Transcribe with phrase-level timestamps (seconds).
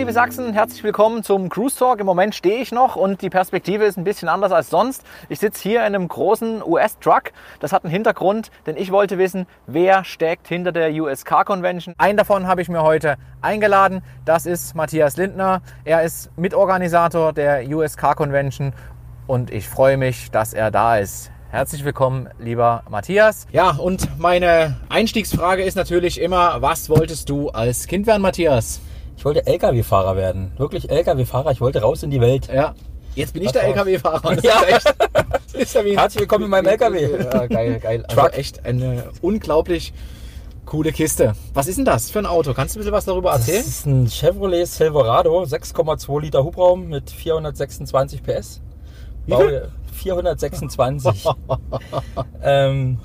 [0.00, 2.00] Liebe Sachsen, herzlich willkommen zum Cruise Talk.
[2.00, 5.04] Im Moment stehe ich noch und die Perspektive ist ein bisschen anders als sonst.
[5.28, 7.32] Ich sitze hier in einem großen US-Truck.
[7.58, 11.94] Das hat einen Hintergrund, denn ich wollte wissen, wer steckt hinter der US Car Convention.
[11.98, 14.00] Einen davon habe ich mir heute eingeladen.
[14.24, 15.60] Das ist Matthias Lindner.
[15.84, 18.72] Er ist Mitorganisator der US Car Convention
[19.26, 21.30] und ich freue mich, dass er da ist.
[21.50, 23.46] Herzlich willkommen, lieber Matthias.
[23.52, 28.80] Ja, und meine Einstiegsfrage ist natürlich immer, was wolltest du als Kind werden, Matthias?
[29.20, 30.50] Ich wollte LKW-Fahrer werden.
[30.56, 31.50] Wirklich LKW-Fahrer.
[31.50, 32.48] Ich wollte raus in die Welt.
[32.50, 32.74] Ja.
[33.14, 34.34] Jetzt bin ich der Das LKW-Fahrer.
[34.34, 34.54] Das Ja.
[35.52, 37.06] Das ja Herzlich willkommen in meinem LKW.
[37.24, 38.02] Ja, geil, geil.
[38.08, 38.38] Also Truck.
[38.38, 39.92] echt eine unglaublich
[40.64, 41.34] coole Kiste.
[41.52, 42.54] Was ist denn das für ein Auto?
[42.54, 43.60] Kannst du ein bisschen was darüber Das erzählen?
[43.60, 48.62] ist ein Chevrolet Silverado, 6,2 Liter Hubraum mit 426 PS.
[49.26, 49.44] Wie viel?
[49.44, 51.26] Baujahr 426.
[52.42, 52.96] ähm,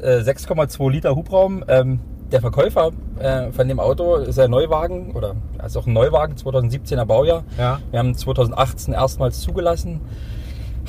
[0.00, 1.64] äh, 6,2 Liter Hubraum.
[1.66, 1.98] Ähm,
[2.34, 2.90] der Verkäufer
[3.20, 7.44] äh, von dem Auto ist ein Neuwagen oder ist auch ein Neuwagen, 2017er Baujahr.
[7.56, 7.78] Ja.
[7.92, 10.00] Wir haben 2018 erstmals zugelassen.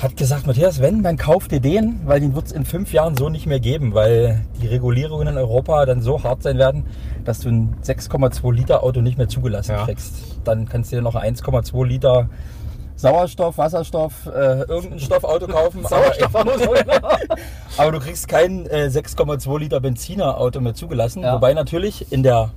[0.01, 3.15] Hat gesagt, Matthias, wenn, dann kauf dir den, weil den wird es in fünf Jahren
[3.15, 6.83] so nicht mehr geben, weil die Regulierungen in Europa dann so hart sein werden,
[7.25, 9.85] dass du ein 6,2 Liter Auto nicht mehr zugelassen Ja.
[9.85, 10.15] kriegst.
[10.45, 12.27] Dann kannst du dir noch ein 1,2 Liter
[12.95, 15.85] Sauerstoff, Wasserstoff, äh, irgendein Stoffauto kaufen.
[15.85, 16.13] aber,
[17.77, 21.23] aber du kriegst kein äh, 6,2 Liter Benziner Auto mehr zugelassen.
[21.23, 21.35] Ja.
[21.35, 22.51] Wobei natürlich in der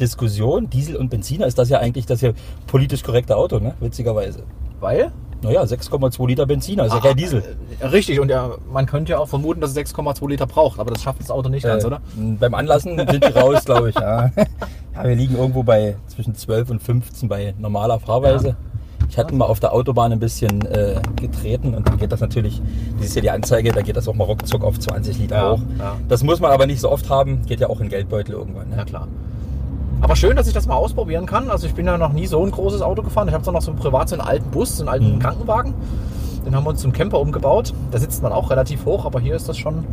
[0.00, 2.34] Diskussion Diesel und Benziner ist das ja eigentlich das hier
[2.66, 3.74] politisch korrekte Auto, ne?
[3.80, 4.42] witzigerweise.
[4.80, 5.10] Weil?
[5.42, 7.42] Naja, 6,2 Liter Benziner, ist ja Ah, kein Diesel.
[7.80, 10.90] äh, Richtig, und ja, man könnte ja auch vermuten, dass es 6,2 Liter braucht, aber
[10.90, 12.00] das schafft das Auto nicht ganz, Äh, oder?
[12.16, 13.94] Beim Anlassen sind die raus, glaube ich.
[13.94, 14.30] Ja.
[14.94, 18.48] ja, wir liegen irgendwo bei zwischen 12 und 15 bei normaler Fahrweise.
[18.48, 18.56] Ja.
[19.08, 22.60] Ich hatte mal auf der Autobahn ein bisschen äh, getreten und dann geht das natürlich,
[22.98, 25.52] das ist ja die Anzeige, da geht das auch mal ruckzuck auf 20 Liter Ja,
[25.52, 25.60] hoch.
[25.78, 25.96] ja.
[26.08, 28.70] Das muss man aber nicht so oft haben, geht ja auch in Geldbeutel irgendwann.
[28.70, 28.84] Ja, Ne?
[28.84, 29.08] klar.
[30.02, 31.50] Aber schön, dass ich das mal ausprobieren kann.
[31.50, 33.28] Also ich bin ja noch nie so ein großes Auto gefahren.
[33.28, 35.18] Ich habe zwar noch so einen privat, so einen alten Bus, so einen alten Mhm.
[35.20, 35.72] Krankenwagen.
[36.44, 37.72] Den haben wir uns zum Camper umgebaut.
[37.92, 39.84] Da sitzt man auch relativ hoch, aber hier ist das schon,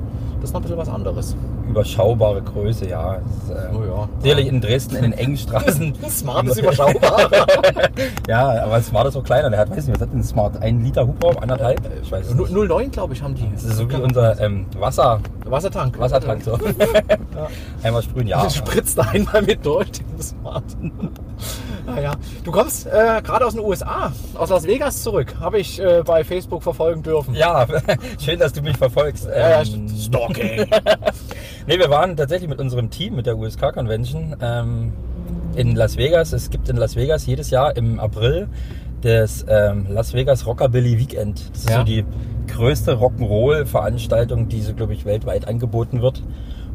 [0.41, 1.37] das ist noch ein bisschen was anderes.
[1.73, 3.15] Überschaubare Größe, ja.
[3.15, 4.07] Ist, äh, Oh ja.
[4.21, 5.95] Sicherlich in Dresden in den engen Straßen.
[6.09, 7.29] Smart ist überschaubar.
[8.27, 9.49] ja, aber Smart ist auch kleiner.
[9.49, 10.61] Der hat, weiß nicht, was hat denn Smart?
[10.61, 11.81] Ein Liter Hubraum, anderthalb?
[12.03, 12.51] Ich weiß es nicht.
[12.51, 13.49] 09, glaube ich, haben die.
[13.51, 15.97] Das ist so wie unser ähm, Wasser, Wassertank.
[15.97, 16.59] Wassertank so.
[17.81, 18.43] Einmal sprühen, ja.
[18.43, 20.63] Das spritzt da einmal mit durch, den Smart.
[21.87, 22.13] naja.
[22.43, 25.33] Du kommst äh, gerade aus den USA, aus Las Vegas zurück.
[25.39, 27.33] Habe ich äh, bei Facebook verfolgen dürfen.
[27.33, 27.65] Ja,
[28.23, 29.25] schön, dass du mich verfolgst.
[29.25, 30.67] Ja, ja, Ähm, Stalking.
[31.67, 34.93] Nee, wir waren tatsächlich mit unserem Team, mit der USK Convention ähm,
[35.55, 36.33] in Las Vegas.
[36.33, 38.47] Es gibt in Las Vegas jedes Jahr im April
[39.01, 41.49] das ähm, Las Vegas Rockabilly Weekend.
[41.51, 41.79] Das ist Ja.
[41.79, 42.05] so die
[42.47, 46.23] größte Rock'n'Roll-Veranstaltung, die so, glaube ich, weltweit angeboten wird.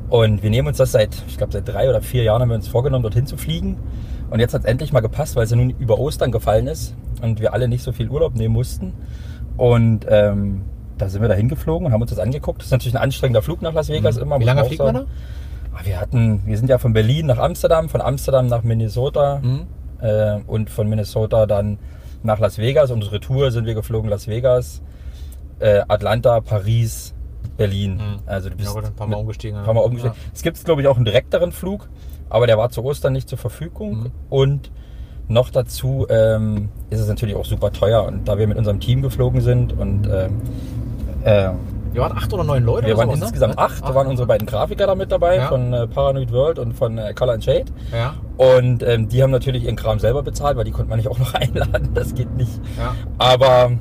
[0.08, 2.54] Und wir nehmen uns das seit, ich glaube, seit drei oder vier Jahren haben wir
[2.54, 3.76] uns vorgenommen, dorthin zu fliegen.
[4.30, 6.94] Und jetzt hat es endlich mal gepasst, weil es ja nun über Ostern gefallen ist
[7.22, 8.92] und wir alle nicht so viel Urlaub nehmen mussten.
[9.56, 10.62] Und ähm,
[10.98, 12.60] da sind wir da hingeflogen und haben uns das angeguckt.
[12.60, 14.36] Das ist natürlich ein anstrengender Flug nach Las Vegas immer.
[14.36, 14.40] Mhm.
[14.40, 15.04] Wie muss lange fliegt man da?
[15.74, 19.66] Ah, Wir hatten, wir sind ja von Berlin nach Amsterdam, von Amsterdam nach Minnesota Mhm.
[20.00, 21.78] äh, und von Minnesota dann
[22.22, 22.90] nach Las Vegas.
[22.90, 24.82] Unsere Tour sind wir geflogen Las Vegas,
[25.60, 27.14] äh, Atlanta, Paris,
[27.56, 27.94] Berlin.
[27.96, 28.18] Mhm.
[28.26, 29.58] Also du bist Ja, ein paar Mal umgestiegen.
[29.58, 30.16] ein paar Mal umgestiegen.
[30.34, 31.88] Es gibt, glaube ich, auch einen direkteren Flug,
[32.28, 34.00] aber der war zu Ostern nicht zur Verfügung.
[34.04, 34.10] Mhm.
[34.30, 34.70] Und
[35.30, 38.04] noch dazu ähm, ist es natürlich auch super teuer.
[38.04, 40.40] Und da wir mit unserem Team geflogen sind und ähm,
[41.24, 41.48] äh,
[41.92, 43.24] Wir waren acht oder neun Leute wir waren sowas, ne?
[43.26, 45.48] insgesamt acht, da waren unsere beiden Grafiker da mit dabei, Ja.
[45.48, 47.64] von äh, Paranoid World und von äh, Color and Shade.
[47.92, 51.08] Ja, Und ähm, die haben natürlich ihren Kram selber bezahlt, weil die konnte man nicht
[51.08, 52.60] auch noch einladen, das geht nicht.
[52.78, 52.94] ja.
[53.18, 53.72] Aber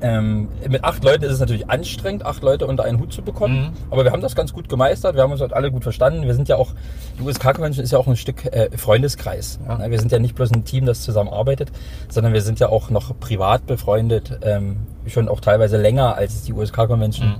[0.00, 3.60] ähm, mit acht Leuten ist es natürlich anstrengend, acht Leute unter einen Hut zu bekommen.
[3.60, 3.68] Mhm.
[3.90, 6.22] Aber wir haben das ganz gut gemeistert, wir haben uns halt alle gut verstanden.
[6.22, 6.72] Wir sind ja auch,
[7.18, 9.58] die USK Convention ist ja auch ein Stück äh, Freundeskreis.
[9.66, 9.78] Ja.
[9.78, 11.72] Ne, Wir sind ja nicht bloß ein Team, das zusammenarbeitet,
[12.08, 16.42] sondern wir sind ja auch noch privat befreundet, ähm, schon auch teilweise länger, als es
[16.42, 17.34] die USK Convention Mhm.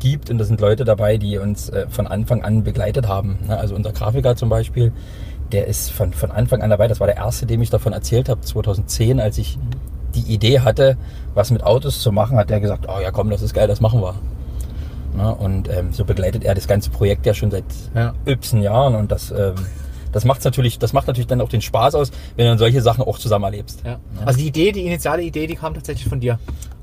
[0.00, 0.30] gibt.
[0.30, 3.38] Und da sind Leute dabei, die uns äh, von Anfang an begleitet haben.
[3.46, 4.92] Ne, Also unser Grafiker zum Beispiel,
[5.52, 6.88] der ist von, von Anfang an dabei.
[6.88, 9.58] Das war der erste, dem ich davon erzählt habe, 2010, als ich
[10.14, 10.96] die Idee hatte,
[11.34, 13.80] was mit Autos zu machen, hat er gesagt, oh ja komm, das ist geil, das
[13.80, 14.14] machen wir.
[15.16, 17.64] Na, und ähm, so begleitet er das ganze Projekt ja schon seit
[17.94, 18.14] Ja.
[18.26, 19.54] übsen Jahren und das, ähm,
[20.12, 22.80] das macht natürlich, das macht natürlich dann auch den Spaß aus, wenn du dann solche
[22.80, 23.80] Sachen auch zusammen erlebst.
[23.84, 23.98] ja.
[24.24, 26.38] Also die Idee, die initiale Idee, die kam tatsächlich von dir.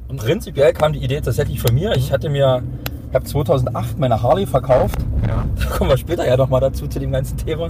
[0.07, 1.95] Und Prinzipiell kam die Idee tatsächlich von mir.
[1.95, 2.63] Ich hatte mir,
[3.09, 5.00] ich habe 2008 meine Harley verkauft.
[5.27, 5.45] ja.
[5.57, 7.69] Da kommen wir später ja nochmal dazu, zu dem ganzen Thema.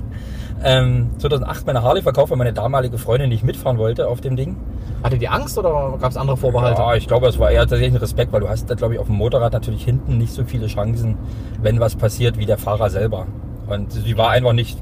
[0.63, 4.56] Ähm, 2008 meine Harley verkauft, weil meine damalige Freundin nicht mitfahren wollte auf dem Ding.
[5.04, 6.81] Hatte die Angst oder gab es andere Vorbehalte?
[6.81, 9.00] Ja, ich glaube, es war eher tatsächlich ein Respekt, weil du hast da, glaube ich,
[9.00, 11.18] auf dem Motorrad natürlich hinten nicht so viele Chancen,
[11.62, 13.28] wenn was passiert, wie der Fahrer selber.
[13.68, 14.78] Und sie war einfach nicht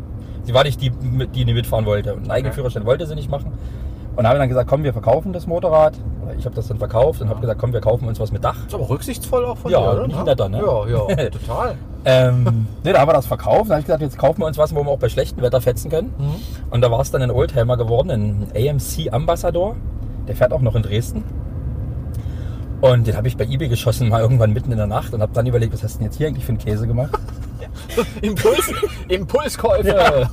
[0.45, 2.13] Sie war nicht die, die mitfahren wollte.
[2.13, 2.53] Und einen eigenen.
[2.53, 3.51] Führerschein wollte sie nicht machen.
[4.15, 5.93] Und haben dann gesagt, komm, wir verkaufen das Motorrad.
[6.37, 8.57] Ich habe das dann verkauft und habe gesagt, komm, wir kaufen uns was mit Dach.
[8.67, 10.07] Ist aber rücksichtsvoll auch von Ja, dir, oder?
[10.07, 10.57] nicht netter, ne?
[10.65, 11.75] Ja, ja, total.
[12.03, 13.65] Ähm, ne, da haben wir das verkauft.
[13.65, 15.61] Dann habe ich gesagt, jetzt kaufen wir uns was, wo wir auch bei schlechtem Wetter
[15.61, 16.13] fetzen können.
[16.17, 16.35] Mhm.
[16.71, 19.75] Und da war es dann ein Oldtimer geworden, ein AMC Ambassador.
[20.27, 21.23] Der fährt auch noch in Dresden.
[22.81, 25.31] Und den habe ich bei eBay geschossen, mal irgendwann mitten in der Nacht und habe
[25.33, 27.17] dann überlegt, was hast du denn jetzt hier eigentlich für einen Käse gemacht?
[28.21, 28.71] Impuls,
[29.07, 29.87] Impulskäufe.
[29.87, 30.29] Ja.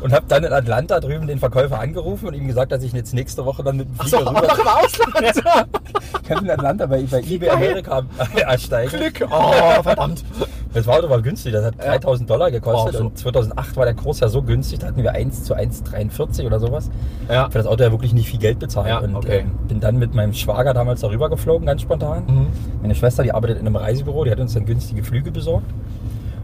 [0.00, 3.12] Und habe dann in Atlanta drüben den Verkäufer angerufen und ihm gesagt, dass ich jetzt
[3.14, 5.68] nächste Woche dann mit dem Flieger aber noch im Ausland.
[6.22, 8.02] Ich kann in Atlanta bei, bei eBay Amerika
[8.36, 8.90] ersteigen.
[8.96, 9.28] Glück.
[9.32, 10.24] Oh, verdammt.
[10.72, 11.90] Das Auto war günstig, das hat Ja.
[11.98, 13.04] 3000 Dollar gekostet Oh, so.
[13.06, 16.60] und 2008 war der Kurs ja so günstig, da hatten wir 1 zu 1,43 oder
[16.60, 16.88] sowas.
[17.28, 17.50] Ja.
[17.50, 18.86] Für das Auto ja wirklich nicht viel Geld bezahlt.
[18.88, 19.40] Ja, und okay.
[19.40, 22.24] ähm, bin dann mit meinem Schwager damals darüber geflogen, ganz spontan.
[22.28, 22.46] Mhm.
[22.82, 25.66] Meine Schwester, die arbeitet in einem Reisebüro, die hat uns dann günstige Flüge besorgt.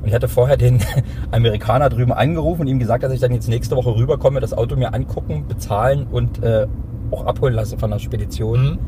[0.07, 0.79] Und ich hatte vorher den
[1.33, 4.77] Amerikaner drüben angerufen und ihm gesagt, dass ich dann jetzt nächste Woche rüberkomme, das Auto
[4.77, 6.69] mir angucken, bezahlen und äh,
[7.11, 8.79] auch abholen lasse von der Spedition.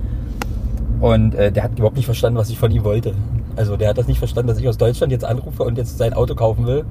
[0.97, 1.03] Mhm.
[1.03, 3.15] Und äh, der hat überhaupt nicht verstanden, was ich von ihm wollte.
[3.57, 6.13] Also der hat das nicht verstanden, dass ich aus Deutschland jetzt anrufe und jetzt sein
[6.13, 6.85] Auto kaufen will.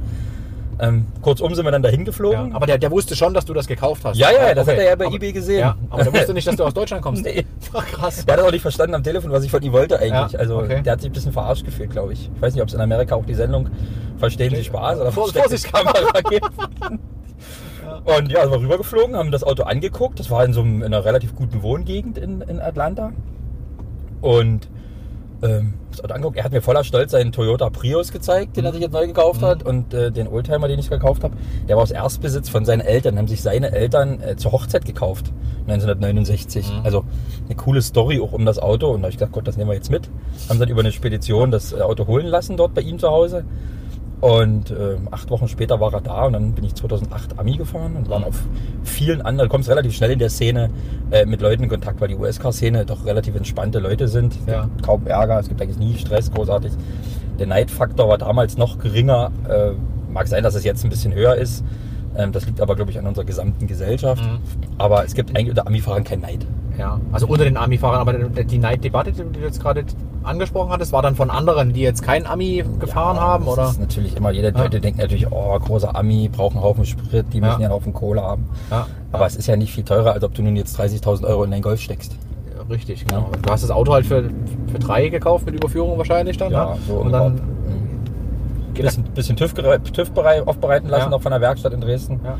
[0.79, 2.53] Ähm, kurzum sind wir dann dahin Ja, geflogen.
[2.53, 4.17] aber der, der wusste schon, dass du das gekauft hast.
[4.17, 4.77] Ja, ja, das Okay.
[4.77, 5.59] hat er ja bei aber, eBay gesehen.
[5.61, 7.23] Ja, aber der wusste nicht, dass du aus Deutschland kommst.
[7.25, 7.45] Nee.
[7.73, 8.25] Ach, krass.
[8.25, 10.33] Der hat auch nicht verstanden am Telefon, was ich von ihm wollte eigentlich.
[10.33, 10.81] Ja, also okay.
[10.83, 12.29] der hat sich ein bisschen verarscht gefühlt, glaube ich.
[12.35, 13.69] Ich weiß nicht, ob es in Amerika auch die Sendung
[14.19, 16.21] Verstehen Sie Spaß oder Vorsichtskamera.
[16.29, 16.45] gibt.
[18.05, 20.19] Und ja, sind wir rübergeflogen, haben das Auto angeguckt.
[20.19, 23.11] Das war in so einem, in einer relativ guten Wohngegend in, in Atlanta.
[24.21, 24.67] Und
[25.43, 25.73] ähm,
[26.03, 26.37] angeguckt.
[26.37, 29.41] Er hat mir voller Stolz seinen Toyota Prius gezeigt, den er sich jetzt neu gekauft
[29.41, 29.63] hat.
[29.63, 31.35] Und äh, den Oldtimer, den ich gekauft habe,
[31.67, 33.17] der war aus Erstbesitz von seinen Eltern.
[33.17, 35.31] Haben sich seine Eltern äh, zur Hochzeit gekauft,
[35.67, 36.71] 1969.
[36.71, 36.81] Mhm.
[36.83, 37.03] Also
[37.45, 38.89] eine coole Story auch um das Auto.
[38.89, 40.09] Und da habe ich gedacht, Gott, das nehmen wir jetzt mit.
[40.49, 43.45] Haben dann über eine Spedition das äh, Auto holen lassen dort bei ihm zu Hause.
[44.19, 47.95] Und ähm, acht Wochen später war er da und dann bin ich 2008 Ami gefahren
[47.95, 48.43] und waren auf
[48.83, 50.71] vielen anderen, du kommst relativ schnell in der Szene
[51.11, 54.35] äh, mit Leuten in Kontakt, weil die USK-Szene doch relativ entspannte Leute sind.
[54.47, 54.69] Ja.
[54.81, 56.71] Kaum Ärger, es gibt eigentlich nie Stress, großartig.
[57.37, 59.31] Der Neidfaktor war damals noch geringer.
[59.47, 59.73] Äh,
[60.11, 61.63] mag sein, dass es jetzt ein bisschen höher ist.
[62.17, 64.23] Ähm, das liegt aber, glaube ich, an unserer gesamten Gesellschaft.
[64.23, 64.39] Mhm.
[64.77, 66.45] Aber es gibt eigentlich unter Ami-Fahrern keinen Neid.
[66.77, 69.83] Ja, also unter den Ami-Fahrern, aber die Neiddebatte, die du jetzt gerade
[70.23, 73.69] angesprochen hattest, war dann von anderen, die jetzt kein Ami gefahren Ja, haben, das oder?
[73.69, 74.61] ist natürlich immer, jeder Ja.
[74.63, 77.59] Leute denkt natürlich, oh, großer Ami, braucht einen Haufen Sprit, die müssen Ja.
[77.61, 78.45] ja einen Haufen Kohle haben.
[78.69, 81.43] Ja, Aber es ist ja nicht viel teurer, als ob du nun jetzt 30.000 Euro
[81.45, 82.15] in dein Golf steckst.
[82.55, 83.29] ja, richtig, genau.
[83.41, 84.29] Du hast das Auto halt für,
[84.71, 86.51] für drei gekauft mit Überführung wahrscheinlich dann.
[86.51, 86.77] ne?
[86.87, 87.41] so und dann
[88.85, 91.09] bisschen, bisschen TÜV, TÜV berei- aufbereiten lassen, Ja.
[91.09, 92.19] noch von der Werkstatt in Dresden.
[92.23, 92.37] Ja.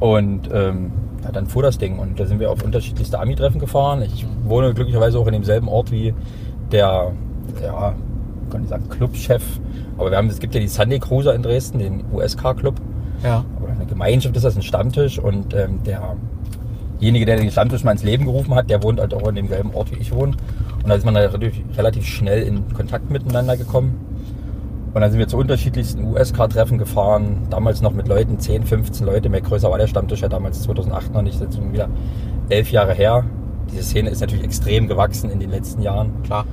[0.00, 0.92] Und ähm,
[1.24, 1.98] ja, dann fuhr das Ding.
[1.98, 4.02] Und da sind wir auf unterschiedlichste Ami-Treffen gefahren.
[4.02, 6.12] Ich wohne glücklicherweise auch in demselben Ort wie
[6.72, 7.12] der,
[7.62, 7.94] ja,
[8.50, 9.42] kann ich sagen, Clubchef.
[9.96, 12.74] Aber wir haben, es gibt ja die Sunday Cruiser in Dresden, den USK-Club.
[13.22, 13.42] Ja.
[13.62, 15.78] oder eine Gemeinschaft ist das, ein Stammtisch und ähm,
[17.00, 19.72] derjenige, der den Stammtisch mal ins Leben gerufen hat, der wohnt halt auch in demselben
[19.74, 20.32] Ort wie ich wohne.
[20.82, 23.98] Und da ist man relativ, relativ schnell in Kontakt miteinander gekommen.
[24.94, 29.28] Und dann sind wir zu unterschiedlichsten USK-Treffen gefahren, damals noch mit Leuten, 10, 15 Leute,
[29.28, 31.88] mehr größer war der Stammtisch ja damals 2008 noch nicht, schon wieder
[32.48, 33.24] elf Jahre her.
[33.72, 36.22] Diese Szene ist natürlich extrem gewachsen in den letzten Jahren.
[36.22, 36.46] Klar.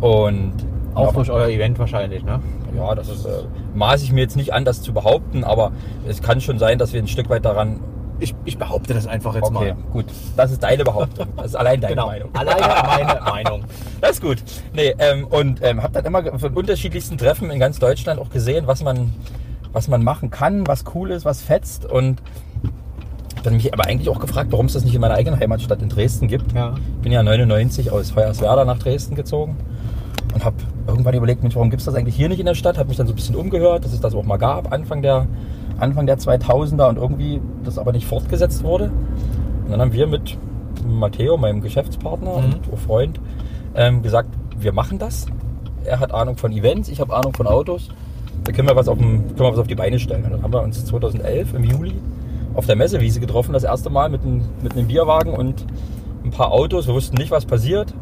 [0.00, 0.54] Und
[0.94, 2.40] Auch durch euer Event wahrscheinlich, ne?
[2.76, 5.72] ja, das ist, äh, maße ich mir jetzt nicht an, das zu behaupten, aber
[6.08, 7.80] es kann schon sein, dass wir ein Stück weit daran.
[8.18, 9.76] Ich, ich behaupte das einfach jetzt Okay, mal.
[9.92, 10.06] gut.
[10.36, 11.26] Das ist deine Behauptung.
[11.36, 12.06] Das ist allein deine Genau.
[12.06, 12.28] Meinung.
[12.32, 13.64] Alleine meine Meinung.
[14.00, 14.38] Das ist gut.
[14.72, 18.66] Nee, ähm, und ähm, habe dann immer von unterschiedlichsten Treffen in ganz Deutschland auch gesehen,
[18.66, 19.12] was man,
[19.72, 21.84] was man machen kann, was cool ist, was fetzt.
[21.84, 22.22] Und
[23.42, 25.88] dann mich aber eigentlich auch gefragt, warum es das nicht in meiner eigenen Heimatstadt in
[25.88, 26.52] Dresden gibt.
[26.52, 26.74] Ja.
[27.02, 29.56] bin ja 99 aus Feuerswerda nach Dresden gezogen
[30.34, 30.56] und habe
[30.88, 32.78] irgendwann überlegt, Mensch, warum gibt es das eigentlich hier nicht in der Stadt?
[32.78, 35.26] Habe mich dann so ein bisschen umgehört, dass es das auch mal gab, Anfang der,
[35.78, 38.90] Anfang der 2000er und irgendwie das aber nicht fortgesetzt wurde.
[39.64, 40.36] Und dann haben wir mit
[40.88, 42.44] Matteo, meinem Geschäftspartner Mhm.
[42.44, 43.20] und auch Freund,
[43.74, 44.28] ähm, gesagt,
[44.58, 45.26] wir machen das.
[45.84, 47.88] Er hat Ahnung von Events, ich habe Ahnung von Autos.
[48.44, 50.24] Da können wir was auf, dem, können wir was auf die Beine stellen.
[50.24, 51.94] Und dann haben wir uns 2011 im Juli
[52.54, 55.66] auf der Messewiese getroffen, das erste Mal mit einem, mit einem Bierwagen und
[56.24, 56.86] ein paar Autos.
[56.86, 57.92] Wir wussten nicht, was passiert.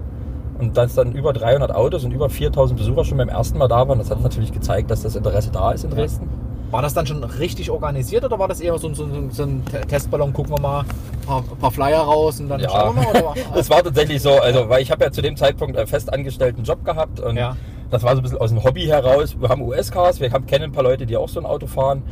[0.59, 3.89] Und dass dann über 300 Autos und über 4000 Besucher schon beim ersten Mal da
[3.89, 6.29] waren, das hat natürlich gezeigt, dass das Interesse da ist in Dresden.
[6.71, 9.65] War das dann schon richtig organisiert oder war das eher so, ein- so, so ein
[9.65, 10.33] Te- Testballon?
[10.33, 13.11] Gucken wir mal ein paar, paar Flyer raus und dann Ja, schauen wir mal?
[13.11, 13.35] Oder?
[13.55, 16.85] das war tatsächlich so, also weil ich habe ja zu dem Zeitpunkt einen festangestellten Job
[16.85, 17.57] gehabt und Ja.
[17.91, 19.37] das war so ein bisschen aus dem Hobby heraus.
[19.39, 22.03] Wir haben US-Cars, wir haben, kennen ein paar Leute, die auch so ein Auto fahren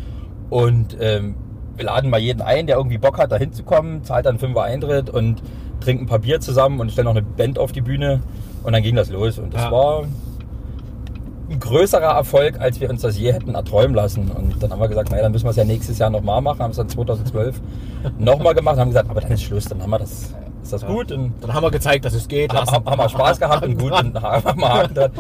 [0.51, 1.35] und ähm,
[1.77, 5.11] wir laden mal jeden ein, der irgendwie Bock hat, da hinzukommen, zahlt dann 5 Eintritt
[5.11, 5.43] und
[5.81, 8.21] trinkt ein paar Bier zusammen und stellen noch eine Band auf die Bühne
[8.63, 9.73] und dann ging das los und das Ja.
[9.73, 10.05] war
[11.53, 14.31] ein größerer Erfolg, als wir uns das je hätten erträumen lassen.
[14.31, 16.61] Und dann haben wir gesagt, naja, dann müssen wir es ja nächstes Jahr nochmal machen.
[16.61, 17.61] Haben es dann 2012
[18.19, 21.13] nochmal gemacht, haben gesagt, aber dann ist Schluss, dann haben wir das, ist das gut.
[21.13, 22.53] Und Dann haben wir gezeigt, dass es geht.
[22.53, 25.11] haben, haben wir Spaß gehabt und gut und haben wir Haken dran.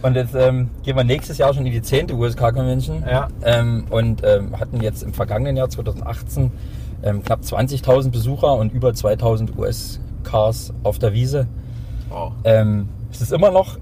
[0.00, 2.12] Und jetzt ähm, gehen wir nächstes Jahr schon in die 10.
[2.12, 3.26] USK Convention Ja.
[3.44, 6.52] ähm, und ähm, hatten jetzt im vergangenen Jahr 2018
[7.02, 11.48] ähm, knapp 20.000 Besucher und über 2.000 US-Cars auf der Wiese.
[12.10, 12.32] Wow.
[12.44, 13.76] Ähm, es ist immer noch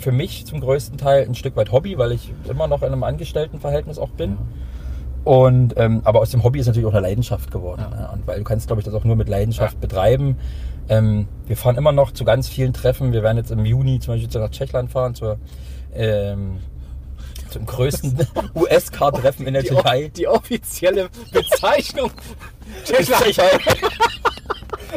[0.00, 3.02] für mich zum größten Teil ein Stück weit Hobby, weil ich immer noch in einem
[3.04, 4.38] Angestelltenverhältnis auch bin.
[5.24, 7.84] Und, ähm, aber aus dem Hobby ist natürlich auch eine Leidenschaft geworden.
[7.90, 8.00] Ja.
[8.00, 8.10] Ja.
[8.10, 10.36] Und weil du kannst, glaube ich, das auch nur mit Leidenschaft betreiben.
[10.88, 13.12] Ähm, wir fahren immer noch zu ganz vielen Treffen.
[13.12, 15.38] Wir werden jetzt im Juni zum Beispiel nach Tschechland fahren, zur,
[15.94, 16.58] ähm,
[17.50, 18.16] zum größten
[18.54, 20.10] US-Car-Treffen in der Die, Türkei.
[20.16, 22.10] die offizielle Bezeichnung.
[22.98, 23.50] Ist Tschechei.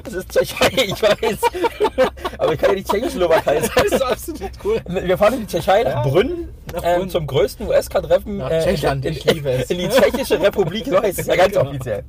[0.03, 1.37] Das ist Tschechei, ich weiß.
[2.37, 3.71] Aber ich kann ja nicht Tschechoslowakei sagen.
[3.75, 4.81] Das ist absolut cool.
[4.87, 7.09] Wir fahren in die Tschechei, nach Ja, Brünn, nach ähm, Brünn.
[7.09, 9.69] zum größten US-Car-Treffen Nach äh, in, ich liebe es.
[9.69, 11.69] in die Tschechische Republik, so heißt es ja ganz Genau.
[11.69, 12.03] offiziell.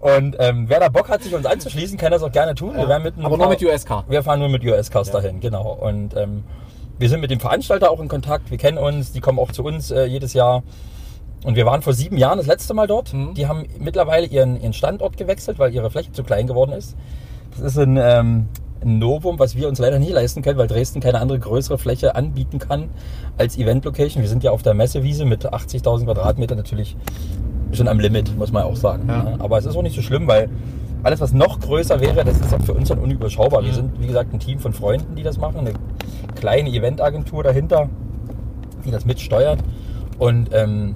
[0.00, 2.76] Und ähm, wer da Bock hat, sich uns anzuschließen, kann das auch gerne tun.
[2.76, 4.04] Wir werden mit ein Aber nur mit USK.
[4.08, 5.14] Wir fahren nur mit US-Cars Ja.
[5.14, 5.72] dahin, genau.
[5.72, 6.44] Und ähm,
[6.98, 8.50] wir sind mit dem Veranstalter auch in Kontakt.
[8.50, 10.62] Wir kennen uns, die kommen auch zu uns äh, jedes Jahr.
[11.44, 13.12] Und wir waren vor sieben Jahren das letzte Mal dort.
[13.12, 13.34] Mhm.
[13.34, 16.96] Die haben mittlerweile ihren, ihren Standort gewechselt, weil ihre Fläche zu klein geworden ist.
[17.56, 18.48] Das ist ein, ähm,
[18.82, 22.14] ein Novum, was wir uns leider nicht leisten können, weil Dresden keine andere größere Fläche
[22.16, 22.88] anbieten kann
[23.38, 24.22] als Event-Location.
[24.22, 26.96] Wir sind ja auf der Messewiese mit 80.000 Quadratmetern natürlich
[27.72, 29.04] schon am Limit, muss man auch sagen.
[29.08, 29.34] Ja.
[29.38, 30.48] Aber es ist auch nicht so schlimm, weil
[31.02, 33.62] alles, was noch größer wäre, das ist auch für uns dann unüberschaubar.
[33.62, 33.74] Wir Mhm.
[33.74, 35.72] sind, wie gesagt, ein Team von Freunden, die das machen, eine
[36.34, 37.90] kleine Eventagentur dahinter,
[38.86, 39.58] die das mitsteuert.
[40.18, 40.94] Und ähm,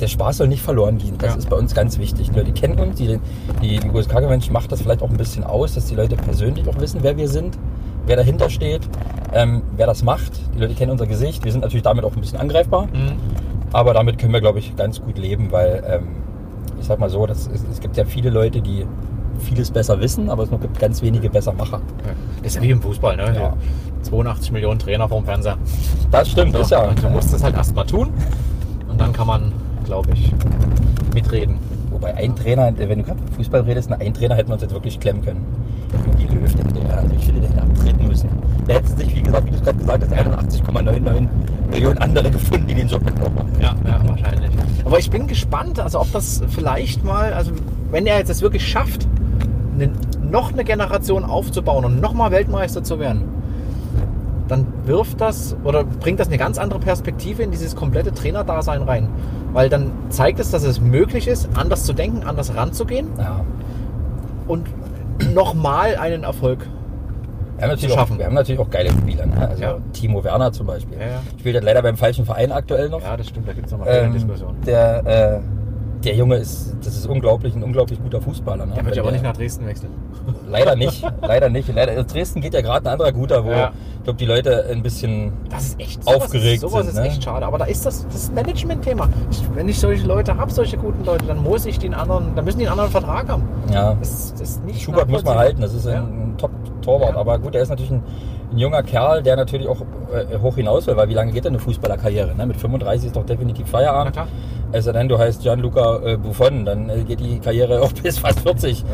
[0.00, 1.14] der Spaß soll nicht verloren gehen.
[1.18, 1.38] Das Ja.
[1.38, 2.30] ist bei uns ganz wichtig.
[2.30, 3.18] Die Leute kennen uns, die,
[3.62, 6.78] die, die USK-Mensch macht das vielleicht auch ein bisschen aus, dass die Leute persönlich auch
[6.80, 7.56] wissen, wer wir sind,
[8.06, 8.82] wer dahinter steht,
[9.32, 10.32] ähm, wer das macht.
[10.54, 11.44] Die Leute kennen unser Gesicht.
[11.44, 12.86] Wir sind natürlich damit auch ein bisschen angreifbar.
[12.86, 13.12] Mhm.
[13.72, 16.08] Aber damit können wir, glaube ich, ganz gut leben, weil ähm,
[16.80, 18.86] ich sag mal so, das ist, es gibt ja viele Leute, die
[19.40, 21.80] vieles besser wissen, aber es gibt ganz wenige Bessermacher.
[22.38, 23.34] Das ist ja wie im Fußball, ne?
[23.34, 23.54] Ja.
[24.02, 25.56] 82 Millionen Trainer vorm Fernseher.
[26.10, 26.82] Das stimmt, ist ja.
[26.88, 28.10] Und du musst das halt erst mal tun.
[28.88, 29.52] Und dann kann man,
[29.84, 30.32] glaube ich,
[31.14, 31.58] mitreden.
[31.90, 34.62] Wobei ein Trainer, wenn du gerade vom Fußball redest, na, ein Trainer hätten wir uns
[34.62, 35.44] jetzt wirklich klemmen können.
[36.18, 38.28] Die Löw, der, also ich finde, der hätte abtreten müssen.
[38.66, 41.28] Der hätte sich, wie gesagt, wie du es gerade gesagt hast, 81,99
[41.70, 43.52] Millionen andere gefunden, die den Job mit noch machen.
[43.60, 44.50] Ja, ja, wahrscheinlich.
[44.84, 47.52] Aber ich bin gespannt, also ob das vielleicht mal, also
[47.90, 49.06] wenn er jetzt es wirklich schafft,
[49.74, 49.90] eine,
[50.22, 53.22] noch eine Generation aufzubauen und nochmal Weltmeister zu werden,
[54.48, 59.08] dann wirft das oder bringt das eine ganz andere Perspektive in dieses komplette Trainerdasein rein.
[59.52, 63.40] Weil dann zeigt es, dass es möglich ist, anders zu denken, anders ranzugehen Ja.
[64.46, 64.66] und
[65.32, 66.66] nochmal einen Erfolg.
[67.56, 68.18] Wir haben, natürlich Zu auch, schaffen.
[68.18, 69.26] wir haben natürlich auch geile Spieler.
[69.26, 69.48] Ne?
[69.48, 69.76] Also Ja.
[69.92, 70.98] Timo Werner zum Beispiel.
[70.98, 71.22] Ja, ja.
[71.38, 73.00] Spielt halt leider beim falschen Verein aktuell noch.
[73.00, 74.56] Ja, das stimmt, da gibt es nochmal eine ähm, Diskussion.
[74.66, 75.40] der, äh,
[76.04, 78.66] der Junge ist, das ist unglaublich, ein unglaublich guter Fußballer.
[78.66, 78.74] Ne?
[78.74, 79.90] Der wird ja aber nicht nach Dresden wechseln.
[80.48, 81.72] Leider nicht, leider nicht.
[81.74, 83.72] Leider, in Dresden geht ja gerade ein anderer guter, wo Ja.
[83.98, 87.00] ich glaube, die Leute ein bisschen Das ist echt Aufgeregt Sowas ist, sowas sind, ist
[87.00, 87.06] ne?
[87.08, 87.44] echt schade.
[87.46, 89.08] Aber da ist das, das Management-Thema.
[89.54, 92.58] Wenn ich solche Leute habe, solche guten Leute, dann muss ich den anderen, dann müssen
[92.58, 93.42] die einen anderen Vertrag haben.
[93.72, 96.02] ja, Das, das ist nicht Schubert muss man halten, das ist Ja.
[96.02, 96.73] ein Top-Torwart.
[96.86, 97.16] Ja.
[97.16, 98.02] Aber gut, er ist natürlich ein,
[98.52, 99.80] ein junger Kerl, der natürlich auch
[100.12, 102.34] äh, hoch hinaus will, weil wie lange geht denn eine Fußballerkarriere?
[102.34, 102.46] Ne?
[102.46, 104.16] Mit 35 ist doch definitiv Feierabend.
[104.72, 108.40] sei denn, du heißt Gianluca äh, Buffon, dann äh, geht die Karriere auch bis fast
[108.40, 108.80] 40.
[108.80, 108.86] Ja.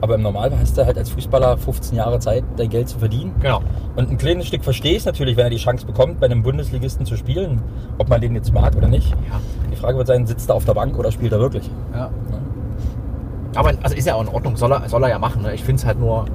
[0.00, 3.34] Aber im Normalfall hast du halt als Fußballer 15 Jahre Zeit, dein Geld zu verdienen.
[3.40, 3.60] Genau.
[3.96, 7.06] Und ein kleines Stück verstehe ich natürlich, wenn er die Chance bekommt, bei einem Bundesligisten
[7.06, 7.62] zu spielen,
[7.98, 9.10] ob man den jetzt mag oder nicht.
[9.10, 9.40] Ja.
[9.70, 11.70] Die Frage wird sein, sitzt er auf der Bank oder spielt er wirklich?
[11.94, 12.10] ja.
[13.54, 15.42] Aber also ist ja auch in Ordnung, soll er, soll er ja machen.
[15.42, 15.54] Ne?
[15.54, 16.26] Ich finde es halt nur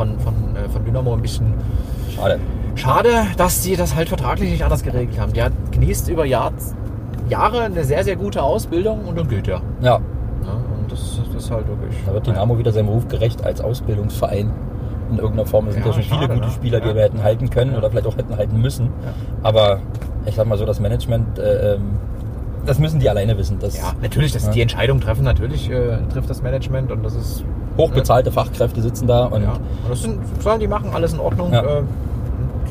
[0.00, 1.52] von, von, äh, von Dynamo ein bisschen
[2.14, 2.38] Schade.
[2.74, 5.32] schade, dass die das halt vertraglich nicht anders geregelt haben.
[5.34, 6.52] Der genießt über Jahr,
[7.28, 9.60] Jahre eine sehr, sehr gute Ausbildung und dann geht er.
[9.82, 10.46] Ja, Ne?
[10.80, 11.94] Und das, das ist halt wirklich.
[12.06, 14.50] da wird Dynamo wieder seinem Ruf gerecht als Ausbildungsverein.
[15.10, 15.66] In irgendeiner Form.
[15.68, 16.52] Es sind ja, Ja, schon viele schade, gute ne?
[16.52, 16.94] Spieler, die Ja.
[16.94, 17.78] wir hätten halten können Ja.
[17.78, 18.86] oder vielleicht auch hätten halten müssen.
[18.86, 19.12] Ja.
[19.42, 19.80] Aber
[20.24, 21.82] ich sag mal so, das Management, äh, ähm,
[22.66, 23.58] das müssen die alleine wissen.
[23.60, 24.52] Das Ja, natürlich, dass Ja.
[24.52, 27.44] die Entscheidung treffen, natürlich äh, trifft das Management und das ist.
[27.76, 31.52] hochbezahlte Fachkräfte sitzen da und ja, und das sind, sollen die machen, alles in Ordnung.
[31.52, 31.62] Ja.
[31.78, 31.82] Äh,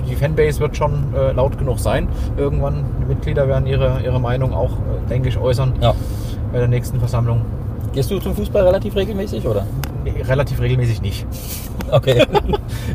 [0.10, 2.08] die Fanbase wird schon äh, laut genug sein.
[2.38, 5.93] Irgendwann, die Mitglieder werden ihre, ihre Meinung auch, äh, denke ich, äußern ja.
[6.51, 7.41] bei der nächsten Versammlung.
[7.93, 9.65] Gehst du zum Fußball relativ regelmäßig oder?
[10.03, 11.25] Nee, relativ regelmäßig nicht.
[11.91, 12.25] Okay.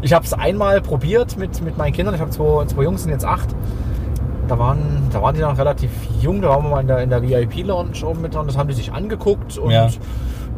[0.02, 2.14] Ich habe es einmal probiert mit, mit meinen Kindern.
[2.14, 3.48] Ich habe zwei, zwei Jungs, sind jetzt acht.
[4.48, 4.78] Da waren,
[5.12, 8.04] da waren die noch relativ jung, da waren wir mal in der, in der VIP-Lounge
[8.04, 9.88] oben mit dran, das haben die sich angeguckt und Ja.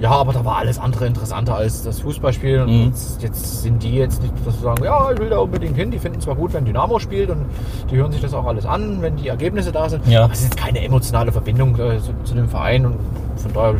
[0.00, 0.10] ja.
[0.10, 2.62] aber da war alles andere interessanter als das Fußballspiel.
[2.62, 2.84] Und Mhm.
[2.86, 5.90] jetzt, jetzt sind die jetzt nicht, dass sie sagen, ja, ich will da unbedingt hin.
[5.90, 7.46] Die finden zwar gut, wenn Dynamo spielt und
[7.90, 10.06] die hören sich das auch alles an, wenn die Ergebnisse da sind.
[10.06, 10.24] Ja.
[10.24, 12.96] Aber es ist jetzt keine emotionale Verbindung äh, zu, zu dem Verein und
[13.36, 13.74] von daher,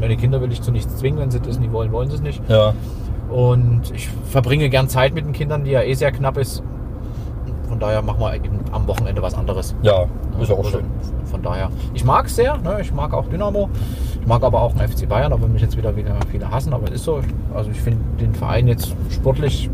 [0.00, 2.22] meine Kinder will ich zu nichts zwingen, wenn sie das nicht wollen, wollen sie es
[2.22, 2.42] nicht.
[2.48, 2.72] Ja.
[3.30, 6.62] Und ich verbringe gern Zeit mit den Kindern, die ja eh sehr knapp ist.
[7.74, 8.30] Von daher machen wir
[8.72, 9.74] am Wochenende was anderes.
[9.82, 10.04] Ja,
[10.40, 10.84] ist ja auch Also schön.
[11.24, 12.56] Von daher, ich mag es sehr.
[12.58, 12.78] Ne?
[12.80, 13.68] Ich mag auch Dynamo.
[14.20, 16.72] Ich mag aber auch den FC Bayern, aber mich jetzt wieder, wieder viele hassen.
[16.72, 17.18] Aber es ist so.
[17.52, 19.68] Also ich finde den Verein jetzt sportlich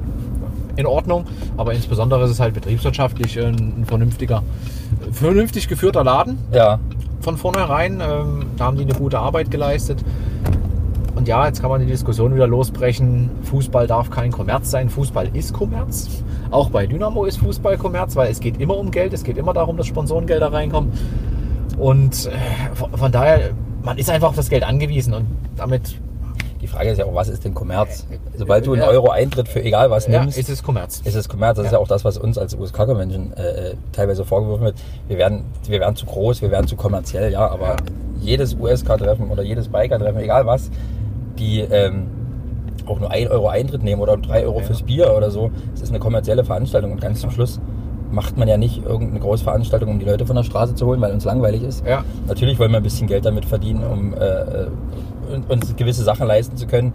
[0.76, 1.26] in Ordnung.
[1.58, 4.42] Aber insbesondere ist es halt betriebswirtschaftlich ein, ein vernünftiger,
[5.12, 6.78] vernünftig geführter Laden Ja.
[7.20, 8.00] von vornherein.
[8.00, 10.02] Ähm, da haben die eine gute Arbeit geleistet.
[11.16, 13.28] Und ja, jetzt kann man die Diskussion wieder losbrechen.
[13.42, 14.88] Fußball darf kein Kommerz sein.
[14.88, 16.08] Fußball ist Kommerz.
[16.50, 19.12] Auch bei Dynamo ist Fußball Kommerz, weil es geht immer um Geld.
[19.12, 20.92] Es geht immer darum, dass Sponsorengelder reinkommen.
[21.78, 23.50] Und äh, von, daher,
[23.82, 25.14] man ist einfach auf das Geld angewiesen.
[25.14, 25.26] Und
[25.56, 25.96] damit
[26.60, 28.06] Die Frage ist ja auch, was ist denn Kommerz?
[28.36, 28.88] Sobald du einen Ja.
[28.88, 31.00] Euro Eintritt für egal was ja, nimmst, ist es Kommerz.
[31.04, 31.56] ist es Kommerz.
[31.56, 31.78] Das ist Ja.
[31.78, 34.74] ja auch das, was uns als USK-Menschen äh, teilweise vorgeworfen wird.
[35.08, 37.76] Wir werden, wir werden zu groß, wir werden zu kommerziell, ja, aber Ja.
[38.20, 40.70] jedes USK-Treffen oder jedes Biker-Treffen, egal was,
[41.38, 42.08] die ähm,
[42.90, 44.64] auch nur 1 Euro Eintritt nehmen oder 3 Euro Ja.
[44.66, 47.60] fürs Bier oder so, es ist eine kommerzielle Veranstaltung und ganz zum Schluss
[48.12, 51.12] macht man ja nicht irgendeine Großveranstaltung, um die Leute von der Straße zu holen, weil
[51.12, 51.86] uns langweilig ist.
[51.86, 52.04] Ja.
[52.26, 54.66] Natürlich wollen wir ein bisschen Geld damit verdienen, um äh, äh,
[55.48, 56.92] uns gewisse Sachen leisten zu können,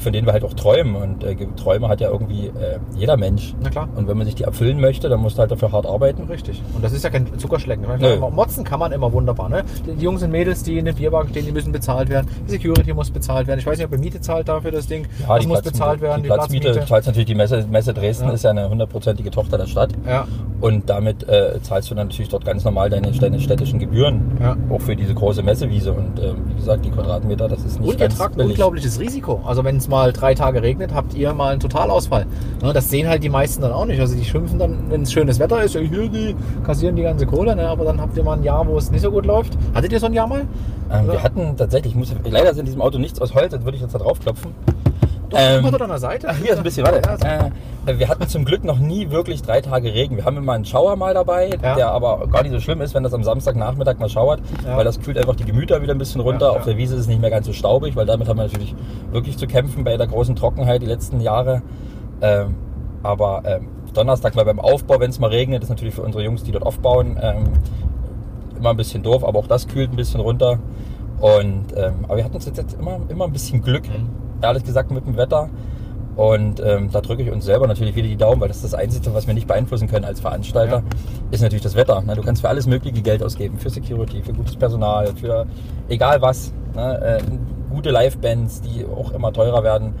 [0.00, 0.96] von denen wir halt auch träumen.
[0.96, 3.54] Und äh, Träume hat ja irgendwie äh, jeder Mensch.
[3.62, 3.88] Na klar.
[3.96, 6.24] Und wenn man sich die erfüllen möchte, dann muss man halt dafür hart arbeiten.
[6.24, 6.62] Richtig.
[6.74, 7.86] Und das ist ja kein Zuckerschlecken.
[7.86, 9.48] Meine, Motzen kann man immer wunderbar.
[9.48, 9.62] Ne?
[9.86, 12.26] Die Jungs und Mädels, die in den Bierbank stehen, die müssen bezahlt werden.
[12.46, 13.60] Die Security muss bezahlt werden.
[13.60, 15.06] Ich weiß nicht, ob ihr Miete zahlt dafür das Ding.
[15.20, 16.22] Ja, das die muss Platzmiete- bezahlt werden.
[16.22, 18.32] Die Platzmiete zahlt natürlich die Messe, Messe Dresden, Ja.
[18.34, 19.92] ist ja eine hundertprozentige Tochter der Stadt.
[20.06, 20.26] Ja,
[20.60, 24.38] Und damit äh, zahlst du dann natürlich dort ganz normal deine, deine städtischen Gebühren.
[24.40, 24.56] Ja.
[24.70, 25.92] Auch für diese große Messewiese.
[25.92, 28.52] Und ähm, wie gesagt, die Quadratmeter, das ist nicht Und ihr ganz tragt ein billig.
[28.52, 29.40] unglaubliches Risiko.
[29.46, 32.26] Also wenn es mal drei Tage regnet, habt ihr mal einen Totalausfall.
[32.62, 34.00] Ne, das sehen halt die meisten dann auch nicht.
[34.00, 37.54] Also die schimpfen dann, wenn es schönes Wetter ist, hier, die kassieren die ganze Kohle,
[37.54, 37.68] ne?
[37.68, 39.56] aber dann habt ihr mal ein Jahr, wo es nicht so gut läuft.
[39.74, 40.46] Hattet ihr so ein Jahr mal?
[40.92, 43.64] Ähm, wir hatten tatsächlich, ich muss, leider ist in diesem Auto nichts aus Holz, jetzt
[43.64, 44.52] würde ich jetzt da drauf klopfen.
[45.34, 46.28] Doch, Ähm, immer dort an der Seite.
[46.30, 47.02] Ach, hier ist ein bisschen, warte.
[47.24, 47.50] Ja.
[47.86, 50.16] Äh, wir hatten zum Glück noch nie wirklich drei Tage Regen.
[50.16, 51.74] Wir haben immer einen Schauer mal dabei, Ja.
[51.74, 54.76] der aber gar nicht so schlimm ist, wenn das am Samstagnachmittag mal schauert, Ja.
[54.76, 56.52] weil das kühlt einfach die Gemüter wieder ein bisschen runter.
[56.52, 58.74] Auf der Wiese ist es nicht mehr ganz so staubig, weil damit haben wir natürlich
[59.12, 61.62] wirklich zu kämpfen bei der großen Trockenheit die letzten Jahre.
[62.22, 62.54] Ähm,
[63.02, 66.42] aber ähm, Donnerstag mal beim Aufbau, wenn es mal regnet, ist natürlich für unsere Jungs,
[66.42, 67.44] die dort aufbauen, ähm,
[68.58, 70.58] immer ein bisschen doof, aber auch das kühlt ein bisschen runter.
[71.20, 74.06] Und, ähm, aber wir hatten jetzt jetzt immer, immer ein bisschen Glück, Mhm.
[74.42, 75.48] Ehrlich gesagt, mit dem Wetter.
[76.16, 78.74] Und ähm, da drücke ich uns selber natürlich wieder die Daumen, weil das ist das
[78.74, 80.82] Einzige, was wir nicht beeinflussen können als Veranstalter, Ja.
[81.32, 82.02] ist natürlich das Wetter.
[82.02, 82.14] Ne?
[82.14, 85.44] Du kannst für alles mögliche Geld ausgeben, für Security, für gutes Personal, für
[85.88, 86.52] egal was.
[86.76, 87.18] Ne?
[87.18, 87.22] Äh,
[87.74, 89.94] gute Live-Bands, die auch immer teurer werden.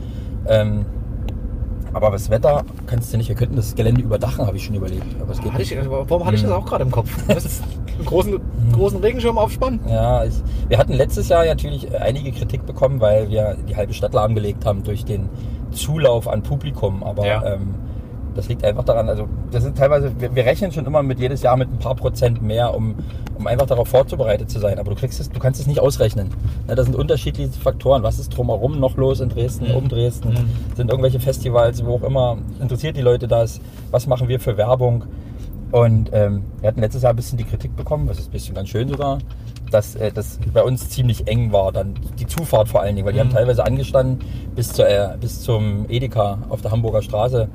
[0.46, 0.86] Ähm,
[1.92, 5.20] aber das Wetter kannst du nicht, wir könnten das Gelände überdachen, habe ich schon überlegt.
[5.20, 5.72] Aber es geht Hatte nicht.
[5.72, 7.10] ich, warum hatte ich das auch gerade im Kopf?
[7.96, 8.40] Einen großen,
[8.72, 9.80] großen Regenschirm aufspannen.
[9.88, 10.34] Ja, ich,
[10.68, 14.64] wir hatten letztes Jahr natürlich äh, einige Kritik bekommen, weil wir die halbe Stadt lahmgelegt
[14.66, 15.28] haben durch den
[15.72, 17.02] Zulauf an Publikum.
[17.02, 17.54] Aber Ja.
[17.54, 17.74] ähm,
[18.34, 21.42] das liegt einfach daran, also das sind teilweise, wir, wir rechnen schon immer mit jedes
[21.42, 22.96] Jahr mit ein paar Prozent mehr, um,
[23.38, 24.80] um einfach darauf vorzubereitet zu sein.
[24.80, 26.30] Aber du kriegst es, du kannst es nicht ausrechnen.
[26.66, 28.02] Ne, das sind unterschiedliche Faktoren.
[28.02, 29.76] Was ist drumherum noch los in Dresden, Mhm.
[29.76, 30.30] um Dresden?
[30.30, 30.74] Mhm.
[30.76, 33.60] Sind irgendwelche Festivals, wo auch immer, interessiert die Leute das?
[33.92, 35.04] Was machen wir für Werbung?
[35.74, 38.54] Und ähm, wir hatten letztes Jahr ein bisschen die Kritik bekommen, das ist ein bisschen
[38.54, 39.18] ganz schön sogar,
[39.72, 43.12] dass äh, das bei uns ziemlich eng war, dann die Zufahrt vor allen Dingen, weil
[43.12, 43.24] die Mhm.
[43.24, 44.20] haben teilweise angestanden
[44.54, 47.48] bis, zur, äh, bis zum Edeka auf der Hamburger Straße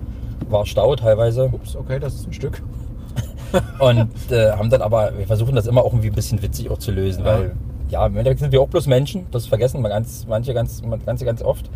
[0.49, 2.61] war Stau teilweise Ups, okay, das ist ein Stück.
[3.79, 6.77] und äh, haben dann aber, wir versuchen das immer auch irgendwie ein bisschen witzig auch
[6.77, 7.37] zu lösen, Ja.
[7.39, 7.55] weil
[7.87, 11.23] ja, im Endeffekt sind wir auch bloß Menschen, das vergessen man ganz, manche ganz, ganze
[11.23, 11.69] ganz oft.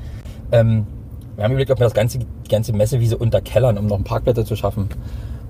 [0.51, 0.87] Ähm,
[1.37, 4.57] wir haben überlegt, ob wir das ganze, ganze Messewiese unterkellern, um noch einen Parkplätze zu
[4.57, 4.89] schaffen.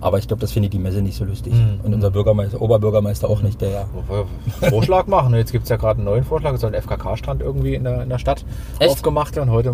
[0.04, 1.54] Aber ich glaube, das findet die Messe nicht so lustig.
[1.54, 1.80] Mhm.
[1.84, 3.86] Und unser Bürgermeister, Oberbürgermeister auch nicht, der ja.
[4.70, 5.34] Vorschlag machen.
[5.34, 6.54] Jetzt gibt es ja gerade einen neuen Vorschlag.
[6.54, 8.44] Es soll ein FKK-Strand irgendwie in der, in der Stadt
[8.80, 8.92] Echt?
[8.92, 9.50] aufgemacht werden.
[9.50, 9.74] Heute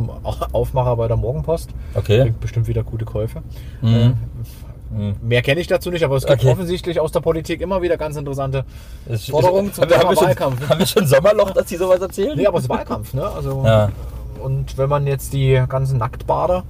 [0.52, 1.72] Aufmacher bei der Morgenpost.
[1.96, 2.22] Okay.
[2.22, 3.42] Bringt bestimmt wieder gute Käufe.
[3.82, 3.96] Mhm.
[3.96, 4.12] Äh,
[4.92, 5.18] Mhm.
[5.22, 6.52] Mehr kenne ich dazu nicht, aber es gibt Okay.
[6.52, 8.66] offensichtlich aus der Politik immer wieder ganz interessante
[9.30, 10.68] Forderungen zum haben wir, haben Thema wir schon, Wahlkampf.
[10.70, 12.36] Haben wir schon Sommerloch, dass die sowas erzählen?
[12.36, 13.28] Nee, aber es ist Wahlkampf, ne?
[13.30, 13.90] Also, Ja.
[14.42, 16.64] Und wenn man jetzt die ganzen Nacktbader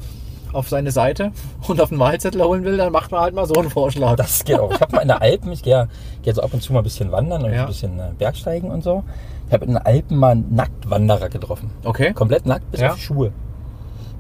[0.54, 1.32] auf seine Seite
[1.68, 4.16] und auf den Wahlzettel holen will, dann macht man halt mal so einen Vorschlag.
[4.16, 4.72] Das geht auch.
[4.74, 5.88] Ich habe mal in der Alpen, ich gehe ja,
[6.24, 7.62] gehe so ab und zu mal ein bisschen wandern und Ja.
[7.62, 9.04] ein bisschen äh, Bergsteigen und so.
[9.48, 11.72] Ich habe in den Alpen mal einen Nacktwanderer getroffen.
[11.84, 12.14] okay.
[12.14, 12.90] Komplett nackt bis Ja.
[12.90, 13.32] auf die Schuhe.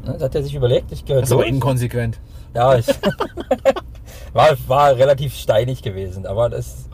[0.06, 1.54] Ne, Das hat er sich überlegt, ich gehöre Das ist aber durch.
[1.54, 2.20] inkonsequent.
[2.56, 2.88] Ja, ich,
[4.34, 6.89] war, war relativ steinig gewesen, aber das,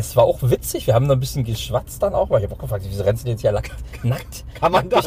[0.00, 0.86] es war auch witzig.
[0.86, 3.22] Wir haben noch ein bisschen geschwatzt dann auch, weil ich habe auch gefragt, wieso rennst
[3.22, 4.44] du denn jetzt hier nackt?
[4.54, 5.00] Kann man da,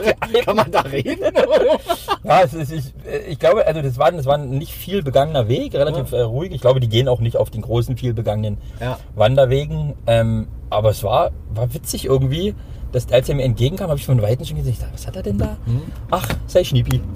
[0.45, 1.19] kann man da reden?
[2.23, 2.83] ja, es ist, ich,
[3.29, 6.19] ich glaube, also das war, das war ein nicht viel begangener Weg, relativ Ja.
[6.19, 6.51] äh, ruhig.
[6.53, 8.97] Ich glaube, die gehen auch nicht auf den großen, viel begangenen Ja.
[9.15, 9.93] Wanderwegen.
[10.07, 12.55] Ähm, aber es war, war witzig irgendwie.
[12.93, 15.15] Dass, als er mir entgegenkam, habe ich von Weitem schon gesehen, ich dachte, was hat
[15.15, 15.57] er denn da?
[15.65, 15.81] Hm?
[16.11, 17.01] Ach, sei Schniepi.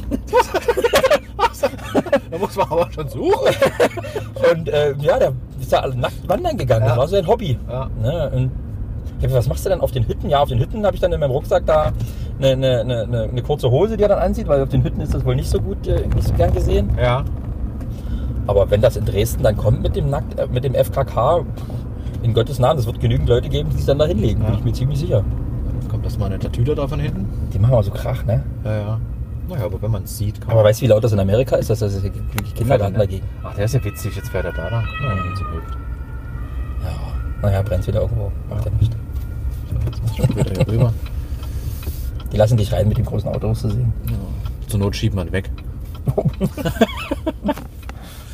[2.29, 3.55] Da muss man aber schon suchen.
[4.51, 6.83] Und äh, ja, der ist da nackt wandern gegangen.
[6.83, 6.89] Ja.
[6.89, 7.57] Das war sein Hobby.
[7.69, 7.89] Ja.
[8.01, 8.31] Ne?
[8.35, 8.51] Und
[9.05, 10.29] ich hab gesagt, was machst du denn auf den Hütten?
[10.29, 11.91] Ja, auf den Hütten habe ich dann in meinem Rucksack da
[12.39, 15.13] eine, eine, eine, eine, kurze Hose, die er dann anzieht, weil auf den Hütten ist
[15.13, 16.91] das wohl nicht so gut, äh, nicht so gern gesehen.
[17.01, 17.23] Ja.
[18.45, 21.45] Aber wenn das in Dresden dann kommt mit dem Nackt, äh, mit dem FKK,
[22.23, 24.49] in Gottes Namen, es wird genügend Leute geben, die sich dann da hinlegen, Ja.
[24.49, 25.23] bin ich mir ziemlich sicher.
[26.07, 27.27] Das mal eine Tatüte da von hinten?
[27.51, 28.41] Die machen aber so Krach, ne?
[28.63, 29.01] Ja, ja.
[29.49, 31.57] Naja, aber wenn man es sieht, kann Aber weißt du, wie laut das in Amerika
[31.57, 31.69] ist?
[31.69, 32.99] Das ist wirklich Kindergarten ne?
[32.99, 33.25] dagegen.
[33.43, 34.15] Ach, der ist ja witzig.
[34.15, 34.87] Jetzt fährt er da lang.
[35.03, 35.09] Ja.
[35.09, 35.77] wenn so hüpft.
[36.81, 36.95] Ja,
[37.41, 38.31] naja, brennt wieder irgendwo.
[38.49, 38.95] Macht ja nichts.
[39.69, 40.93] So, jetzt muss ich schon wieder hier rüber.
[42.31, 43.91] Die lassen dich rein mit dem großen Auto, musst du sehen.
[44.05, 44.13] Ja.
[44.69, 45.51] Zur Not schiebt man weg.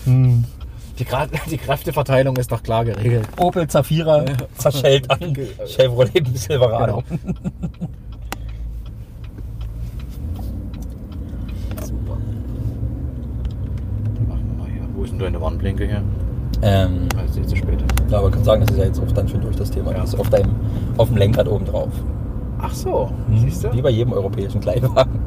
[1.00, 3.28] Die, Gra die Kräfteverteilung ist doch klar geregelt.
[3.38, 4.26] Opel Zafira
[4.58, 7.04] zerschellt an Chevrolet Silverado.
[7.10, 7.34] Genau.
[11.84, 12.18] Super.
[14.16, 14.82] Dann machen wir mal hier.
[14.96, 16.02] Wo ist denn deine Warnblinke hier?
[16.62, 17.84] Ähm, Ah, ist eh zu spät.
[18.10, 19.92] ja, aber ich kann sagen, das ist ja jetzt auch dann schon durch das Thema.
[19.92, 19.98] Ja.
[20.02, 20.56] Das ist auf, deinem,
[20.98, 21.90] auf dem Lenkrad oben drauf.
[22.60, 23.74] Ach so, Hm, siehst du?
[23.74, 25.20] Wie bei jedem europäischen Kleinwagen.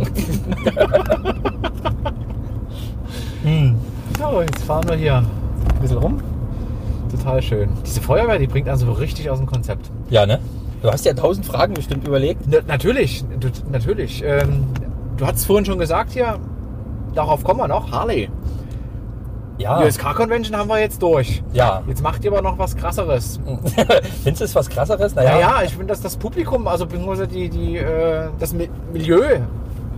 [3.42, 3.74] hm.
[4.18, 5.22] So, jetzt fahren wir hier
[5.74, 6.20] ein bisschen rum.
[7.11, 7.68] Total schön.
[7.85, 9.90] Diese Feuerwehr, die bringt also richtig aus dem Konzept.
[10.11, 10.40] Ja, ne?
[10.83, 12.42] Du hast ja tausend Fragen bestimmt überlegt.
[12.46, 14.22] Na, natürlich, du, natürlich.
[14.24, 14.64] Ähm,
[15.16, 16.38] du hattest vorhin schon gesagt hier,
[17.14, 18.29] darauf kommen wir noch, Harley.
[19.59, 19.81] Ja.
[19.81, 21.42] Die USK-Convention haben wir jetzt durch.
[21.55, 21.83] Ja.
[21.88, 23.40] Jetzt macht ihr aber noch was krasseres.
[24.22, 25.14] Findest du es was krasseres?
[25.14, 25.40] Ja, Naja.
[25.40, 29.22] ja, ich finde, dass das Publikum, also beziehungsweise die, die, äh, das Mi- Milieu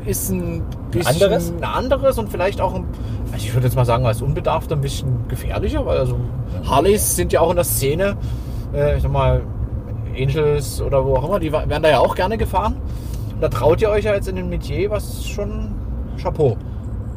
[0.08, 1.52] ist ein bisschen anderes?
[1.52, 2.84] ein anderes und vielleicht auch, ein,
[3.32, 6.18] also ich würde jetzt mal sagen, als Unbedarfter ein bisschen gefährlicher, weil also
[6.64, 8.16] Harleys sind ja auch in der Szene,
[8.74, 9.42] äh, ich sag mal,
[10.16, 12.76] Angels oder wo auch immer, die werden da ja auch gerne gefahren.
[13.40, 15.74] Da traut ihr euch ja jetzt in den Metier, was schon
[16.20, 16.56] Chapeau.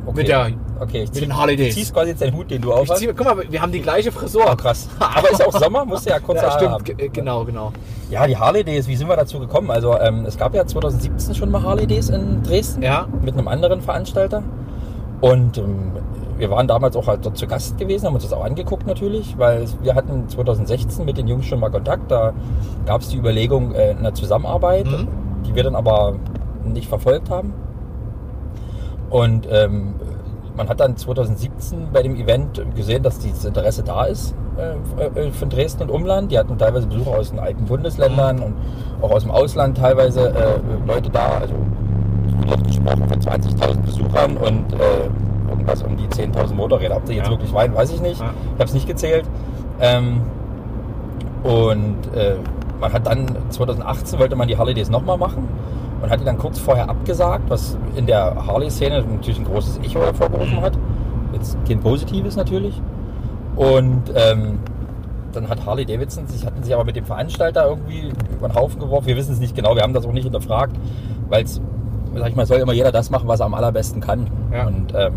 [0.05, 0.17] Okay.
[0.17, 0.47] Mit der,
[0.79, 2.89] okay, ich mit den Harley Du ziehst quasi jetzt den Hut, den du auf Ich
[2.89, 2.99] hast.
[2.99, 4.43] zieh, guck mal, wir haben die gleiche Frisur.
[4.51, 4.89] Oh, krass.
[4.99, 6.83] Aber ist auch Sommer, musst du ja kurz Ja, stimmt, haben.
[6.83, 7.71] ge- genau, genau.
[8.09, 9.69] Ja, die Harley Days, wie sind wir dazu gekommen?
[9.69, 13.07] Also ähm, es gab ja 2017 schon mal Harley Days in Dresden Ja.
[13.21, 14.41] mit einem anderen Veranstalter.
[15.21, 15.91] Und ähm,
[16.39, 19.37] wir waren damals auch halt dort zu Gast gewesen, haben uns das auch angeguckt natürlich,
[19.37, 22.09] weil wir hatten 2016 mit den Jungs schon mal Kontakt.
[22.09, 22.33] Da
[22.87, 25.07] gab es die Überlegung äh, einer Zusammenarbeit, Mhm.
[25.45, 26.15] die wir dann aber
[26.65, 27.53] nicht verfolgt haben.
[29.11, 29.93] Und ähm,
[30.57, 35.31] man hat dann 2017 bei dem Event gesehen, dass dieses Interesse da ist äh, äh,
[35.31, 36.31] von Dresden und Umland.
[36.31, 38.53] Die hatten teilweise Besucher aus den alten Bundesländern und
[39.01, 41.39] auch aus dem Ausland teilweise äh, Leute da.
[41.41, 41.53] Also
[42.47, 46.95] dort gesprochen von 20.000 Besuchern und äh, irgendwas um die 10.000 Motorräder.
[46.97, 47.31] Ob die jetzt Ja.
[47.31, 48.19] wirklich waren, weiß ich nicht.
[48.19, 48.29] Ja.
[48.45, 49.25] Ich habe es nicht gezählt.
[49.79, 50.21] Ähm,
[51.43, 52.35] und äh,
[52.79, 55.47] man hat dann 2018 wollte man die Harley Days nochmal machen
[56.01, 59.99] und hat die dann kurz vorher abgesagt, was in der Harley-Szene natürlich ein großes Echo
[59.99, 60.77] hervorgerufen hat.
[61.33, 62.81] Jetzt kein positives natürlich.
[63.55, 64.59] Und ähm,
[65.33, 68.79] dann hat Harley Davidson, sich hatten sich aber mit dem Veranstalter irgendwie über den Haufen
[68.79, 69.07] geworfen.
[69.07, 70.75] Wir wissen es nicht genau, wir haben das auch nicht hinterfragt,
[71.29, 71.61] weil es,
[72.15, 74.27] sag ich mal, soll immer jeder das machen, was er am allerbesten kann.
[74.51, 74.67] Ja.
[74.67, 75.13] Und ähm,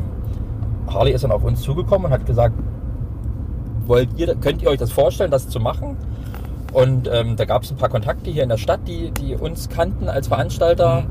[0.92, 2.54] Harley ist dann auf uns zugekommen und hat gesagt,
[3.86, 5.96] wollt ihr, könnt ihr euch das vorstellen, das zu machen?
[6.74, 9.68] Und ähm, da gab es ein paar Kontakte hier in der Stadt, die, die uns
[9.68, 11.04] kannten als Veranstalter.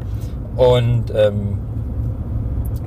[0.58, 1.58] Und ähm,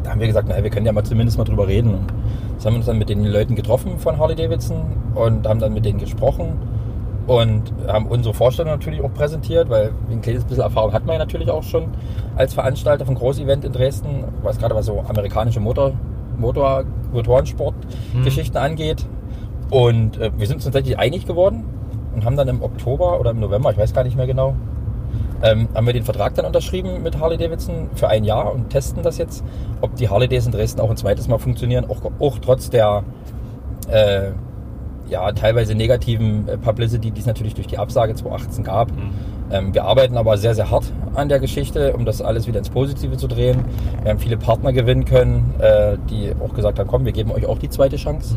[0.04, 1.94] da haben wir gesagt, naja, wir können ja mal zumindest mal drüber reden.
[1.94, 2.12] Und
[2.56, 4.84] das haben wir uns dann mit den Leuten getroffen von Harley Davidson
[5.14, 6.58] und haben dann mit denen gesprochen
[7.26, 11.18] und haben unsere Vorstellung natürlich auch präsentiert, weil ein kleines bisschen Erfahrung hat man ja
[11.18, 11.88] natürlich auch schon
[12.36, 15.92] als Veranstalter von Großevent in Dresden, was gerade was so amerikanische Motor,
[16.36, 19.06] Motor, Motorsport-Geschichten angeht.
[19.70, 21.64] Und äh, wir sind uns tatsächlich einig geworden
[22.16, 24.56] und haben dann im Oktober oder im November, ich weiß gar nicht mehr genau,
[25.42, 29.02] ähm, haben wir den Vertrag dann unterschrieben mit Harley Davidson für ein Jahr und testen
[29.02, 29.44] das jetzt,
[29.82, 33.04] ob die Harley Days in Dresden auch ein zweites Mal funktionieren, auch, auch trotz der
[33.88, 34.30] äh,
[35.08, 38.90] ja, teilweise negativen äh, Publicity, die es natürlich durch die Absage 2018 gab.
[39.50, 42.70] Ähm, wir arbeiten aber sehr, sehr hart an der Geschichte, um das alles wieder ins
[42.70, 43.64] Positive zu drehen.
[44.02, 47.46] Wir haben viele Partner gewinnen können, äh, die auch gesagt haben, komm, wir geben euch
[47.46, 48.36] auch die zweite Chance.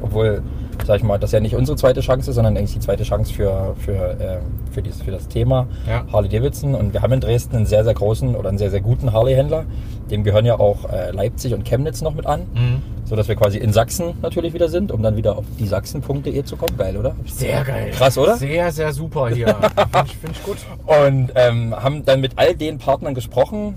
[0.00, 0.42] Obwohl,
[0.84, 3.32] sag ich mal, das ja nicht unsere zweite Chance ist, sondern eigentlich die zweite Chance
[3.32, 4.38] für, für, äh,
[4.72, 6.04] für, dieses, für das Thema Ja.
[6.12, 6.74] Harley Davidson.
[6.74, 9.64] Und wir haben in Dresden einen sehr, sehr großen oder einen sehr, sehr guten Harley-Händler.
[10.10, 12.40] Dem gehören ja auch äh, Leipzig und Chemnitz noch mit an.
[12.54, 12.82] Mhm.
[13.04, 16.42] So dass wir quasi in Sachsen natürlich wieder sind, um dann wieder auf die Sachsen.de
[16.44, 16.76] zu kommen.
[16.76, 17.14] Geil, oder?
[17.26, 17.90] Sehr geil.
[17.92, 18.36] Krass, oder?
[18.36, 19.46] Sehr, sehr super hier.
[19.54, 20.56] Finde ich, find ich gut.
[20.86, 23.76] Und ähm, haben dann mit all den Partnern gesprochen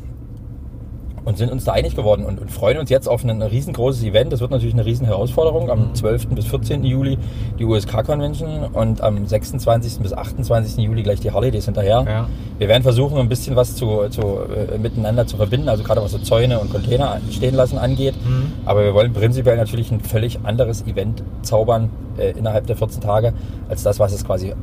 [1.26, 4.32] und sind uns da einig geworden und, und freuen uns jetzt auf ein, riesengroßes Event.
[4.32, 5.70] Das wird natürlich eine riesen Herausforderung.
[5.70, 6.28] Am 12.
[6.30, 6.84] bis 14.
[6.84, 7.18] Juli
[7.58, 10.00] die USK Convention und am 26.
[10.00, 10.84] bis 28.
[10.84, 12.06] Juli gleich die Harley Days hinterher.
[12.08, 12.30] Ja.
[12.58, 16.12] Wir werden versuchen, ein bisschen was zu, zu, äh, miteinander zu verbinden, also gerade was
[16.12, 18.16] so Zäune und Container stehen lassen angeht.
[18.26, 18.54] Mhm.
[18.66, 23.34] Aber wir wollen prinzipiell natürlich ein völlig anderes Event zaubern äh, innerhalb der 14 Tage,
[23.70, 24.54] als das, was es quasi äh,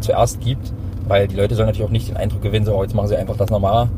[0.00, 0.72] zuerst gibt.
[1.06, 3.16] Weil die Leute sollen natürlich auch nicht den Eindruck gewinnen, so oh, jetzt machen sie
[3.16, 3.88] einfach das normal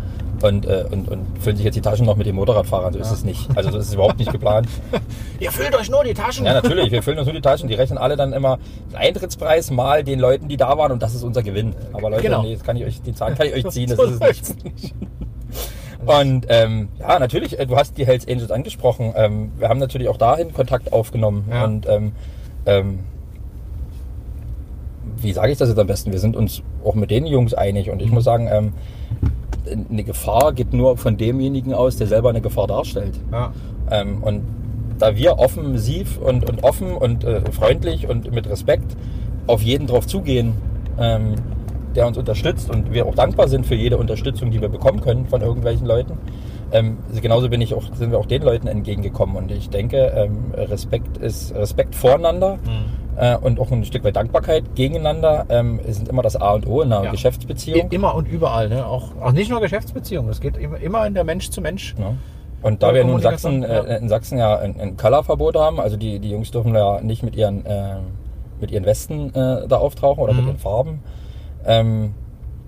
[0.42, 2.92] und, äh, und, und füllen sich jetzt die Taschen noch mit dem Motorradfahrern.
[2.92, 3.48] So ist es nicht.
[3.56, 4.68] Also das ist überhaupt nicht geplant.
[5.40, 6.46] Ihr füllt euch nur die Taschen.
[6.46, 6.90] Ja, natürlich.
[6.90, 7.68] Wir füllen uns nur die Taschen.
[7.68, 8.58] Die rechnen alle dann immer
[8.90, 11.74] den Eintrittspreis mal den Leuten, die da waren und das ist unser Gewinn.
[11.92, 12.42] Aber Leute, Genau.
[12.42, 13.88] nee, das kann ich euch, die Zahlen kann ich euch ziehen.
[13.88, 14.94] Das So ist es nicht.
[16.06, 19.12] Und ähm, ja, natürlich, äh, du hast die Hells Angels angesprochen.
[19.16, 21.44] Ähm, wir haben natürlich auch dahin Kontakt aufgenommen.
[21.50, 21.64] Ja.
[21.64, 22.12] Und ähm,
[22.64, 23.00] ähm,
[25.18, 26.12] wie sage ich das jetzt am besten?
[26.12, 27.90] Wir sind uns auch mit den Jungs einig.
[27.90, 28.72] Und ich muss sagen, ähm,
[29.66, 33.18] eine Gefahr geht nur von demjenigen aus, der selber eine Gefahr darstellt.
[33.32, 33.52] Ja.
[33.90, 34.42] Ähm, und
[34.98, 38.96] da wir offensiv und, und offen und äh, freundlich und mit Respekt
[39.46, 40.54] auf jeden drauf zugehen,
[40.98, 41.34] ähm,
[41.94, 45.26] der uns unterstützt und wir auch dankbar sind für jede Unterstützung, die wir bekommen können
[45.26, 46.18] von irgendwelchen Leuten,
[46.72, 49.36] ähm, genauso bin ich auch, sind wir auch den Leuten entgegengekommen.
[49.36, 52.58] Und ich denke, ähm, Respekt ist Respekt voreinander
[53.16, 56.82] äh, und auch ein Stück weit Dankbarkeit gegeneinander ähm, sind immer das A und O
[56.82, 57.10] in einer Ja.
[57.10, 57.90] Geschäftsbeziehung.
[57.90, 58.68] Immer und überall.
[58.68, 58.86] Ne?
[58.86, 60.30] Auch, auch nicht nur Geschäftsbeziehungen.
[60.30, 61.94] Es geht immer, in der Mensch zu Mensch.
[61.98, 62.14] Ja.
[62.62, 63.94] Und da wir nun in Sachsen, Kommunikation, ja.
[63.96, 67.22] äh, in Sachsen ja ein, ein Colorverbot haben, also die, die Jungs dürfen ja nicht
[67.22, 67.96] mit ihren, äh,
[68.60, 70.38] mit ihren Westen äh, da auftauchen oder Mhm.
[70.40, 71.02] mit ihren Farben.
[71.66, 72.14] Ähm,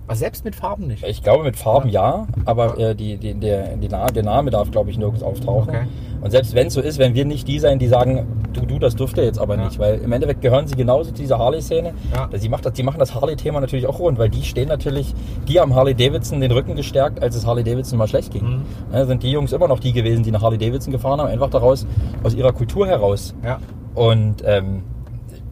[0.05, 1.03] Aber selbst mit Farben nicht.
[1.07, 4.97] ich glaube mit Farben ja, aber äh, die, die, der, der Name darf, glaube ich,
[4.97, 5.69] nirgends auftauchen.
[5.69, 5.87] Okay.
[6.21, 8.79] Und selbst wenn es so ist, wenn wir nicht die sein, die sagen, du, du,
[8.79, 9.65] das dürft ihr jetzt aber Ja.
[9.65, 11.93] nicht, weil im Endeffekt gehören sie genauso zu dieser Harley-Szene.
[12.13, 12.29] Ja.
[12.37, 15.13] Sie, macht das, die machen das Harley-Thema natürlich auch rund, weil die stehen natürlich,
[15.47, 18.43] die haben Harley Davidson den Rücken gestärkt, als es Harley Davidson mal schlecht ging.
[18.45, 18.61] Mhm.
[18.93, 21.49] Ja, sind die Jungs immer noch die gewesen, die nach Harley Davidson gefahren haben, einfach
[21.49, 21.85] daraus,
[22.23, 23.33] aus ihrer Kultur heraus.
[23.43, 23.59] Ja.
[23.95, 24.83] Und ähm,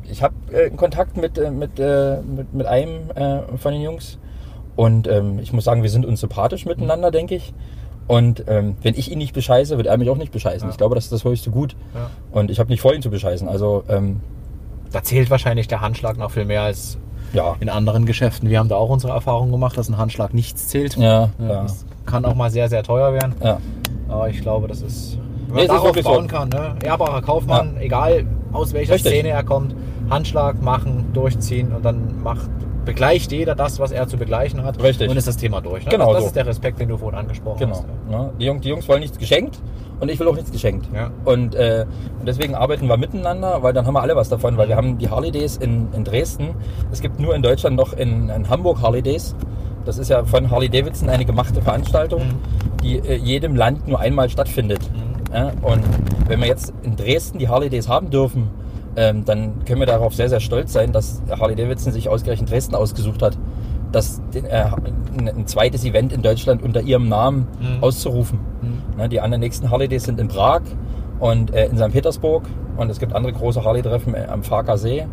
[0.09, 4.19] ich habe äh, Kontakt mit, äh, mit, äh, mit, mit einem äh, von den Jungs.
[4.75, 7.53] Und ähm, ich muss sagen, wir sind uns sympathisch miteinander, denke ich.
[8.07, 10.67] Und ähm, wenn ich ihn nicht bescheiße, wird er mich auch nicht bescheißen.
[10.67, 10.71] Ja.
[10.71, 11.75] Ich glaube, das ist das höchste Gut.
[11.93, 12.09] Ja.
[12.31, 13.47] Und ich habe nicht vor, ihn zu bescheißen.
[13.47, 14.19] Also, ähm,
[14.91, 16.97] Da zählt wahrscheinlich der Handschlag noch viel mehr als
[17.33, 17.55] ja.
[17.59, 18.49] in anderen Geschäften.
[18.49, 20.97] Wir haben da auch unsere Erfahrungen gemacht, dass ein Handschlag nichts zählt.
[20.97, 21.29] Ja.
[21.37, 23.35] Das kann auch mal sehr, sehr teuer werden.
[23.43, 23.59] ja.
[24.09, 26.01] Aber ich glaube, das ist, wenn man Nee, darauf so.
[26.01, 26.75] bauen kann, ne?
[26.83, 29.13] ehrbarer Kaufmann, egal aus welcher Richtig.
[29.13, 29.73] Szene er kommt,
[30.09, 32.49] Handschlag machen, durchziehen und dann macht,
[32.85, 34.81] begleicht jeder das, was er zu begleichen hat.
[34.81, 35.09] Richtig.
[35.09, 35.85] Und ist das Thema durch.
[35.85, 35.91] Ne?
[35.91, 36.27] Genau das, das so.
[36.27, 37.75] ist der Respekt, den du vorhin angesprochen Genau.
[37.75, 37.85] hast.
[38.11, 38.29] Ja.
[38.39, 39.59] Die, Jungs, die Jungs wollen nichts geschenkt
[39.99, 40.87] und ich will auch nichts geschenkt.
[40.93, 41.11] Ja.
[41.25, 41.85] Und, äh,
[42.19, 44.97] und deswegen arbeiten wir miteinander, weil dann haben wir alle was davon, weil wir haben
[44.97, 46.49] die Harley Days in, in Dresden.
[46.91, 49.35] Es gibt nur in Deutschland noch in, in Hamburg Harley Days.
[49.85, 52.77] Das ist ja von Harley Davidson eine gemachte Veranstaltung, Mhm.
[52.83, 54.79] die äh, jedem Land nur einmal stattfindet.
[55.33, 55.81] Ja, und
[56.27, 58.49] wenn wir jetzt in Dresden die Harley Days haben dürfen,
[58.95, 62.75] ähm, dann können wir darauf sehr, sehr stolz sein, dass Harley Davidson sich ausgerechnet Dresden
[62.75, 63.37] ausgesucht hat,
[63.91, 64.65] das, äh,
[65.17, 67.83] ein, zweites Event in Deutschland unter ihrem Namen Mhm.
[67.83, 68.39] auszurufen.
[68.97, 70.61] Ne, die anderen nächsten Harley Days sind in Prag
[71.19, 71.91] und äh, in St.
[71.91, 72.43] Petersburg
[72.77, 75.05] und es gibt andere große Harley-Treffen äh, am Farker See.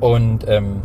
[0.00, 0.82] Und, ähm,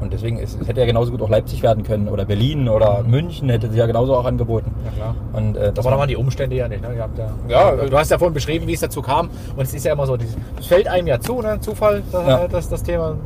[0.00, 3.02] und deswegen ist, es hätte ja genauso gut auch Leipzig werden können oder Berlin oder
[3.02, 4.70] München hätte sich ja genauso auch angeboten.
[4.84, 5.14] Ja, klar.
[5.32, 6.82] Und, äh, das Aber da war- waren die Umstände ja nicht.
[6.82, 6.94] Ne?
[6.96, 9.30] Ihr habt ja, Ja, äh, du hast ja vorhin beschrieben, wie es dazu kam.
[9.56, 10.16] Und es ist ja immer so,
[10.58, 11.58] es fällt einem ja zu, ne?
[11.60, 12.48] Zufall, das, Ja.
[12.48, 13.16] das, das Thema.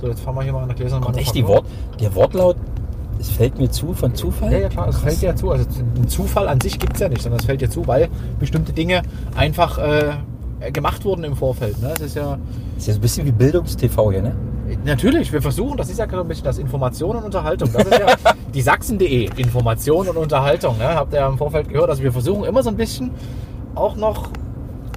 [0.00, 1.00] So, jetzt fahren wir hier mal an der Gläser.
[1.00, 1.64] Kommt echt die Wort,
[2.00, 2.56] der Wortlaut,
[3.20, 4.52] es fällt mir zu von Zufall?
[4.52, 5.50] Ja, ja, klar, es fällt dir zu.
[5.50, 5.66] Also
[5.96, 8.72] ein Zufall an sich gibt es ja nicht, sondern es fällt dir zu, weil bestimmte
[8.72, 9.02] Dinge
[9.36, 10.12] einfach äh,
[10.72, 11.80] gemacht wurden im Vorfeld.
[11.80, 11.92] Ne?
[11.94, 12.38] Es ist ja
[12.76, 14.34] Ist ja so ein bisschen wie Bildungstv hier, ne?
[14.84, 17.70] Natürlich, wir versuchen, das ist ja so ein bisschen das Information und Unterhaltung.
[17.72, 18.06] Das ist ja
[18.54, 20.78] die Sachsen.de, Information und Unterhaltung.
[20.78, 20.94] Ne?
[20.94, 21.90] Habt ihr ja im Vorfeld gehört.
[21.90, 23.10] Also wir versuchen immer so ein bisschen
[23.74, 24.30] auch noch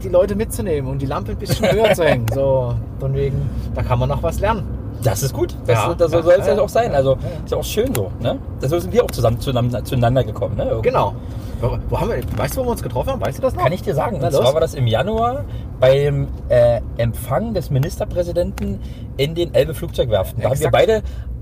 [0.03, 2.25] die Leute mitzunehmen und die Lampe ein bisschen höher zu hängen.
[2.33, 4.76] So, von wegen, da kann man noch was lernen.
[5.03, 5.55] Das ist gut.
[5.65, 5.93] Das, Ja.
[5.93, 6.93] das Ja, soll es ja, ja auch sein.
[6.95, 7.19] Also ja.
[7.45, 8.11] ist ja auch schön so.
[8.19, 8.37] Ne?
[8.61, 10.55] So sind wir auch zusammen zueinander, zueinander gekommen.
[10.57, 10.63] Ne?
[10.65, 10.89] Irgendwie.
[10.89, 11.13] Genau.
[11.61, 13.21] Wo, wo haben wir, weißt du, wo wir uns getroffen haben?
[13.21, 13.63] Weißt du das noch?
[13.63, 14.17] Kann ich dir sagen.
[14.19, 15.45] Na Und zwar war das im Januar
[15.79, 18.79] beim äh, Empfang des Ministerpräsidenten
[19.17, 20.41] in den Elbe Flugzeugwerften.
[20.41, 20.73] Da haben wir Exakt.
[20.87, 21.01] beide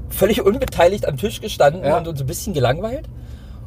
[0.10, 1.98] völlig unbeteiligt am Tisch gestanden Ja.
[1.98, 3.08] und uns ein bisschen gelangweilt.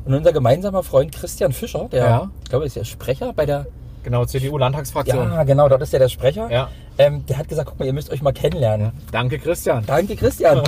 [0.04, 2.30] Und unser gemeinsamer Freund Christian Fischer, der, Ja.
[2.44, 3.66] ich glaube, ist der Sprecher bei der
[4.02, 5.30] Genau, CDU-Landtagsfraktion.
[5.30, 6.50] Ja, genau, dort ist der der Sprecher.
[6.50, 6.68] Ja.
[6.98, 8.92] Ähm, der hat gesagt, guck mal, ihr müsst euch mal kennenlernen.
[9.12, 9.84] Danke, Christian.
[9.86, 10.62] Danke, Christian.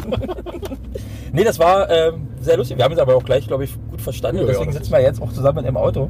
[1.32, 2.76] nee, das war ähm, sehr lustig.
[2.76, 4.38] Wir haben uns aber auch gleich, glaube ich, gut verstanden.
[4.38, 6.08] Ja, ja, Deswegen das sitzen wir jetzt auch zusammen im Auto.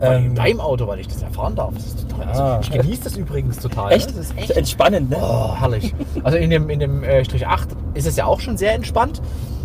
[0.00, 1.74] Äh, ähm, äh, in deinem Auto, weil ich das erfahren darf.
[1.74, 2.34] Das ist total.
[2.34, 2.60] Ja.
[2.60, 3.92] Ich genieße das übrigens total.
[3.92, 4.10] echt?
[4.10, 4.16] Ne?
[4.18, 4.50] Das ist echt.
[4.50, 5.16] entspannend, ne?
[5.20, 5.94] Oh, herrlich.
[6.22, 9.22] Also in dem, in dem äh, Strich 8 ist es ja auch schon sehr entspannt.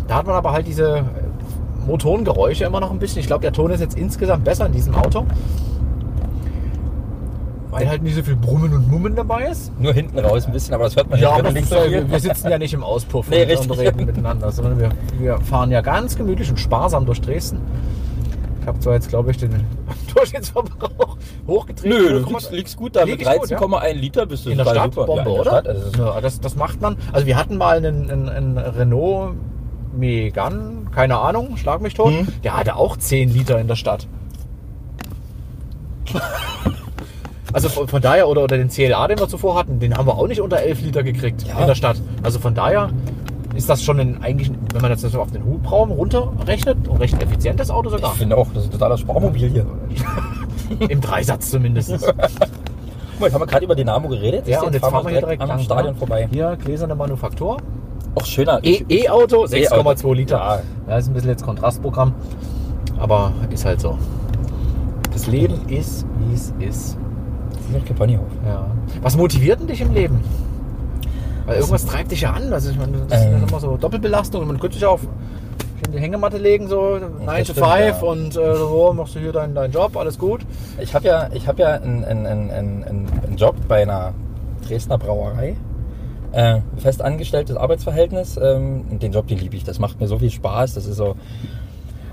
[0.08, 1.04] Da hat man aber halt diese
[1.86, 3.20] Motorengeräusche immer noch ein bisschen.
[3.20, 5.26] Ich glaube, der Ton ist jetzt insgesamt besser in diesem Auto.
[7.72, 9.72] Weil halt nicht so viel Brummen und Mummen dabei ist.
[9.80, 11.82] Nur hinten raus ein bisschen, aber das hört man Ja, hier aber nicht so ja-
[11.84, 12.10] viel.
[12.10, 15.70] wir sitzen ja nicht im Auspuff Nee, und, und reden miteinander, sondern wir, wir fahren
[15.70, 17.60] ja ganz gemütlich und sparsam durch Dresden.
[18.60, 19.50] Ich habe zwar jetzt, glaube ich, den
[20.14, 21.16] Durchschnittsverbrauch
[21.48, 21.98] hochgetrieben.
[21.98, 22.54] Nö, du 0,3.
[22.54, 23.06] liegst, gut da.
[23.06, 23.58] Mit ich gut, ja?
[23.58, 25.06] 13,1 Liter bist du In der Stadt super.
[25.06, 25.50] Bombe, ja, oder?
[25.50, 26.96] Stadt, also ja, das, das macht man.
[27.10, 29.34] Also wir hatten mal einen, einen, einen Renault
[29.96, 32.12] Megane, keine Ahnung, schlag mich tot.
[32.12, 32.28] Hm.
[32.44, 34.06] Der hatte auch 10 Liter in der Stadt.
[37.52, 40.14] Also von, von daher, oder, oder den CLA, den wir zuvor hatten, den haben wir
[40.16, 41.60] auch nicht unter 11 Liter gekriegt Ja.
[41.60, 41.96] in der Stadt.
[42.22, 42.90] Also von daher
[43.54, 47.22] ist das schon ein, eigentlich, wenn man das jetzt auf den Hubraum runterrechnet, ein recht
[47.22, 48.12] effizientes Auto Ich sogar.
[48.14, 49.66] finde auch, das ist ein totaler Sparmobil hier.
[50.88, 51.90] Im Dreisatz zumindest.
[51.90, 54.48] Guck mal, jetzt haben wir gerade über Dynamo geredet.
[54.48, 56.28] ja, und jetzt fahren wir hier direkt am lang, Stadion vorbei.
[56.32, 57.58] Hier, gläserne Manufaktur.
[58.14, 58.60] Auch schöner.
[58.62, 59.88] E- E-Auto, E-Auto.
[60.08, 60.36] 6,2 Liter.
[60.38, 60.60] Ja.
[60.86, 62.14] Das ist ein bisschen jetzt Kontrastprogramm.
[62.98, 63.98] Aber ist halt so.
[65.12, 66.96] Das Leben ist, wie es ist.
[67.76, 68.26] Ist kein Ponyhof.
[68.46, 68.66] Ja.
[69.02, 70.20] Was motiviert denn dich im Leben?
[71.46, 72.52] Weil irgendwas treibt dich ja an.
[72.52, 73.32] Also ich meine, das Ähm.
[73.32, 74.46] ja immer so Doppelbelastungen.
[74.46, 75.00] Man könnte sich auf
[75.84, 77.92] in die Hängematte legen, so 9 to stimmt, 5 ja.
[78.02, 80.42] und äh, so machst du hier deinen, deinen Job, alles gut.
[80.78, 84.14] Ich habe ja, ich hab ja einen, einen, einen, einen, Job bei einer
[84.66, 85.56] Dresdner Brauerei.
[86.30, 88.38] Äh, fest angestelltes Arbeitsverhältnis.
[88.40, 89.64] Ähm, den Job, den liebe ich.
[89.64, 90.74] Das macht mir so viel Spaß.
[90.74, 91.16] Das ist so.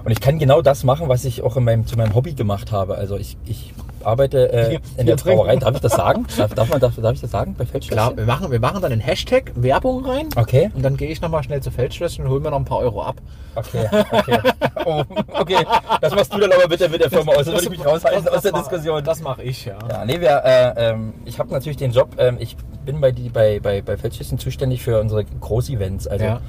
[0.04, 2.72] Und ich kann genau das machen, was ich auch in meinem, zu meinem Hobby gemacht
[2.72, 2.95] habe.
[2.95, 3.74] Also ich, ich
[4.05, 5.55] arbeite äh, in der Brauerei.
[5.57, 6.25] Darf ich das sagen?
[6.38, 7.97] Darf, darf, man, darf, darf ich das sagen bei Feldschlösschen?
[8.15, 10.29] Klar, wir machen, wir machen dann einen Hashtag Werbung rein.
[10.35, 10.69] Okay.
[10.73, 13.03] Und dann gehe ich nochmal schnell zu Feldschlösschen und hole mir noch ein paar Euro
[13.03, 13.15] ab.
[13.55, 14.39] Okay, okay.
[14.85, 15.65] Oh, okay.
[16.01, 17.38] Das machst du dann aber bitte mit der Firma aus.
[17.45, 19.03] Das würde ich mich raushalten aus der mach- Diskussion.
[19.03, 19.77] Das mache ich, ja.
[19.89, 23.29] Ja, nee, wir, äh, ähm, ich habe natürlich den Job, ähm, ich bin bei, die,
[23.29, 26.07] bei, bei, bei Feldschüssen zuständig für unsere Groß-Events.
[26.07, 26.41] Also Ja.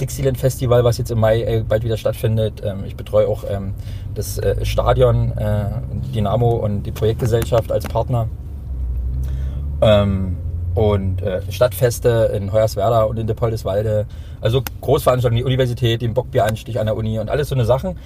[0.00, 2.62] Dixieland Festival, was jetzt im Mai äh, bald wieder stattfindet.
[2.64, 3.74] Ähm, ich betreue auch ähm,
[4.14, 5.66] das äh, Stadion, äh,
[6.14, 8.28] Dynamo und die Projektgesellschaft als Partner.
[9.80, 10.36] Ähm,
[10.74, 14.06] und äh, Stadtfeste in Hoyerswerda und in Depoldeswalde.
[14.40, 17.96] Also Großveranstaltungen, die Universität, den Bockbieranstich an der Uni und alles so eine Sachen.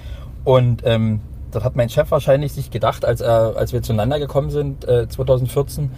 [0.43, 1.21] Und ähm,
[1.51, 5.07] das hat mein Chef wahrscheinlich sich gedacht, als, er, als wir zueinander gekommen sind, äh,
[5.07, 5.91] 2014.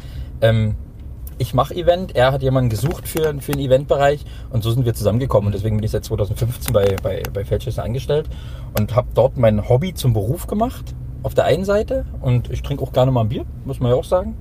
[1.42, 4.94] Ich mache Event, er hat jemanden gesucht für, für einen Eventbereich und so sind wir
[4.94, 5.48] zusammengekommen.
[5.48, 8.30] Und deswegen bin ich seit 2015 bei, bei, bei Feldschüsse angestellt
[8.78, 10.94] und habe dort mein Hobby zum Beruf gemacht.
[11.24, 13.98] Auf der einen Seite und ich trinke auch gerne mal ein Bier, muss man ja
[13.98, 14.36] auch sagen.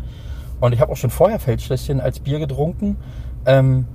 [0.61, 2.97] Und ich habe auch schon vorher Feldschlösschen als Bier getrunken.
[3.47, 3.87] Ähm,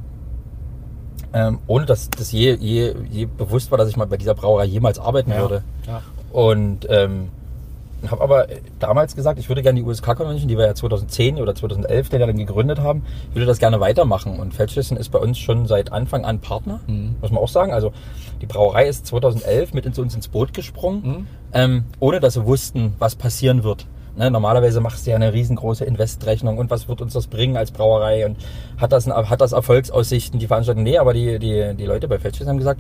[1.34, 4.66] ähm, ohne dass das je, je, je bewusst war, dass ich mal bei dieser Brauerei
[4.66, 5.40] jemals arbeiten Ja.
[5.40, 5.64] würde.
[5.88, 6.02] Ja.
[6.32, 7.30] Und ähm,
[8.12, 8.48] habe aber
[8.80, 12.28] damals gesagt, ich würde gerne die USK-Convention, die wir ja 2010 oder 2011 den ja
[12.28, 14.40] dann gegründet haben, ich würde das gerne weitermachen.
[14.40, 17.16] Und Feldschlösschen ist bei uns schon seit Anfang an Partner, Mhm.
[17.22, 17.72] muss man auch sagen.
[17.74, 17.92] Also
[18.42, 21.28] die Brauerei ist 2011 mit ins, uns ins Boot gesprungen, Mhm.
[21.54, 23.86] ähm, ohne dass sie wussten, was passieren wird.
[24.16, 27.72] Ne, normalerweise machst du ja eine riesengroße Investrechnung und was wird uns das bringen als
[27.72, 28.38] Brauerei und
[28.78, 30.84] hat das, hat das Erfolgsaussichten, die Veranstaltung?
[30.84, 32.80] Nee, aber die, die, die Leute bei Feldschlösschen haben gesagt,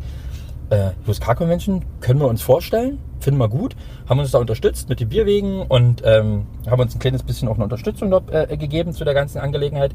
[0.74, 3.76] äh, USK Convention können wir uns vorstellen, finden wir gut,
[4.10, 7.56] haben uns da unterstützt mit den Bierwegen und ähm, haben uns ein kleines bisschen auch
[7.56, 9.94] eine Unterstützung dort, äh, gegeben zu der ganzen Angelegenheit.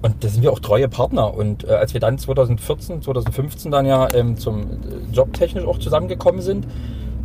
[0.00, 1.34] Und da sind wir auch treue Partner.
[1.34, 4.66] Und äh, als wir dann 2014, 2015 dann ja ähm, zum äh,
[5.12, 6.66] Job technisch auch zusammengekommen sind,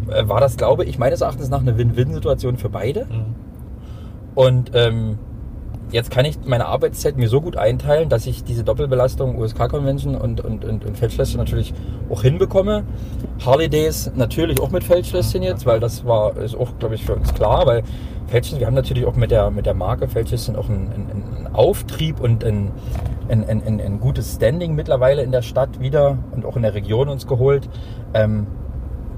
[0.10, 3.06] äh, war das, glaube ich, meines Erachtens nach eine Win-Win-Situation für beide.
[3.06, 3.36] Mhm.
[4.36, 5.18] Und ähm,
[5.92, 10.42] jetzt kann ich meine Arbeitszeit mir so gut einteilen, dass ich diese Doppelbelastung USK-Convention und,
[10.42, 11.74] und, und, und Feldschlösschen natürlich
[12.10, 12.84] auch hinbekomme.
[13.46, 17.16] Harley Days natürlich auch mit Feldschlösschen jetzt, weil das war ist auch, glaube ich, für
[17.16, 17.84] uns klar, weil
[18.28, 21.56] Feldschlösschen, wir haben natürlich auch mit der, mit der Marke Feldschlösschen auch einen, einen, einen
[21.56, 22.72] Auftrieb und ein,
[23.30, 26.74] ein, ein, ein, ein gutes Standing mittlerweile in der Stadt wieder und auch in der
[26.74, 27.70] Region uns geholt.
[28.14, 28.48] Ähm,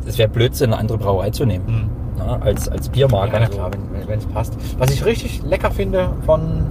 [0.05, 1.65] es wäre Blödsinn, eine andere Brauerei zu nehmen.
[1.67, 1.89] Mhm.
[2.17, 3.33] Na, als, als Biermarke.
[3.35, 3.71] Ja, Also, klar,
[4.07, 4.53] wenn es passt.
[4.77, 6.67] Was ich richtig lecker finde von,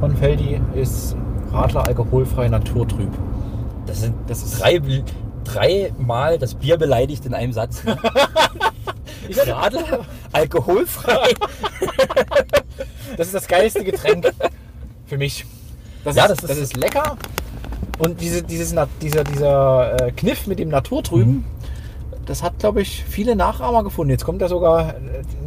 [0.00, 1.16] von Feldi ist
[1.52, 3.10] Radler alkoholfrei naturtrüb.
[3.86, 4.80] Das sind Das ist- drei,
[5.44, 7.82] dreimal das Bier beleidigt in einem Satz.
[9.46, 10.00] Radler,
[10.32, 11.34] alkoholfrei.
[13.16, 14.30] Das ist das geilste Getränk
[15.06, 15.44] für mich.
[16.04, 17.16] Das, Ja, ist, das das, ist- ist, lecker.
[17.98, 21.44] Und diese, dieses, dieser, dieser äh, Kniff mit dem Naturtrüben, Mhm.
[22.30, 24.10] Das hat, glaube ich, viele Nachahmer gefunden.
[24.10, 24.94] Jetzt kommt ja sogar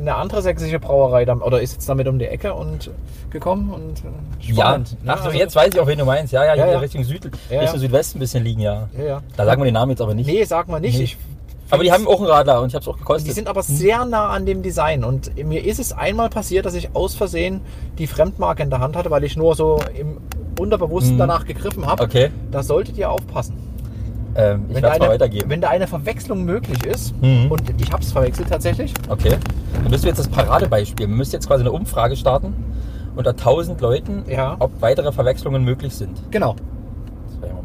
[0.02, 2.92] eine andere sächsische Brauerei dam- oder ist jetzt damit um die Ecke und
[3.30, 4.98] gekommen und äh, Ja, spannend.
[5.08, 6.34] ach so, also- jetzt weiß ich auch, wen du meinst.
[6.34, 6.80] Ja, ja, Ja, ja.
[6.80, 7.80] Richtung, Süd, Ja, Richtung.
[7.80, 8.90] Südwesten ein bisschen liegen, ja.
[9.38, 10.28] Da sagen wir den Namen jetzt aber nicht.
[10.28, 10.98] Nee, sag mal nicht.
[10.98, 11.04] Nee.
[11.06, 11.18] Ich
[11.72, 13.28] Aber die haben auch einen Radler und ich habe es auch gekostet.
[13.30, 15.06] Die sind aber sehr nah an dem Design.
[15.06, 17.62] Und mir ist es einmal passiert, dass ich aus Versehen
[17.98, 20.18] die Fremdmarke in der Hand hatte, weil ich nur so im
[20.60, 22.04] Unterbewussten danach gegriffen habe.
[22.04, 22.30] Okay.
[22.52, 23.56] Da solltet ihr aufpassen.
[24.36, 25.50] Ähm, ich werde es mal eine, weitergeben.
[25.50, 27.52] wenn da eine Verwechslung möglich ist, Mhm.
[27.52, 29.38] und ich habe es verwechselt tatsächlich, Okay.
[29.74, 31.08] Dann müssen wir jetzt das Paradebeispiel.
[31.08, 32.54] Wir müssen jetzt quasi eine Umfrage starten
[33.16, 34.56] unter 1000 Leuten, Ja.
[34.60, 36.22] ob weitere Verwechslungen möglich sind.
[36.32, 36.56] genau,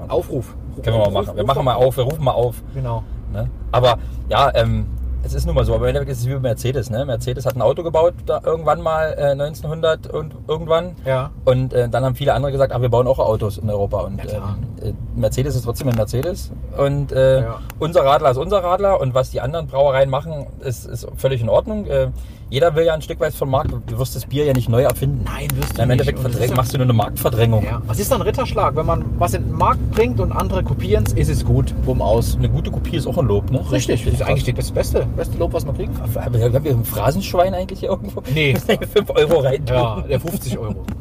[0.09, 0.55] Aufruf.
[0.83, 1.37] Können wir mal machen.
[1.37, 2.63] Wir machen mal auf, wir rufen mal auf.
[2.75, 3.03] Genau.
[3.33, 3.49] Ne?
[3.73, 3.99] Aber
[4.31, 4.87] ja, ähm,
[5.25, 5.75] es ist nun mal so.
[5.75, 6.91] Aber im Endeffekt ist es wie bei Mercedes.
[6.91, 7.05] Ne?
[7.05, 10.93] Mercedes hat ein Auto gebaut, da irgendwann mal äh, 1900 und irgendwann.
[11.05, 11.31] Ja.
[11.45, 14.01] Und äh, dann haben viele andere gesagt, ach, wir bauen auch Autos in Europa.
[14.01, 16.51] Und Ja, ähm, äh, Mercedes ist trotzdem ein Mercedes.
[16.77, 17.61] Und äh, Ja.
[17.79, 19.01] unser Radler ist unser Radler.
[19.01, 21.87] Und was die anderen Brauereien machen, ist, ist völlig in Ordnung.
[21.87, 22.09] Äh,
[22.51, 23.71] jeder will ja ein Stück weit vom Markt.
[23.89, 25.23] Du wirst das Bier ja nicht neu erfinden.
[25.27, 26.09] Nein, wirst du Na, Im nicht.
[26.09, 27.63] Endeffekt ja- machst du nur eine Marktverdrängung.
[27.63, 27.83] Ja.
[27.87, 28.75] Was ist dann Ritterschlag?
[28.75, 31.75] Wenn man was in den Markt bringt und andere kopieren es, ist es gut.
[31.85, 32.37] Bumm aus.
[32.37, 33.61] Eine gute Kopie ist auch ein Lob, ne?
[33.71, 36.15] Richtig, das ist eigentlich das beste, beste Lob, was man kriegen kann.
[36.15, 38.23] Haben wir ein Phrasenschwein eigentlich hier irgendwo?
[38.33, 38.55] Nee.
[38.93, 39.65] 5 Euro rein.
[39.69, 40.85] Ja, der 50 Euro.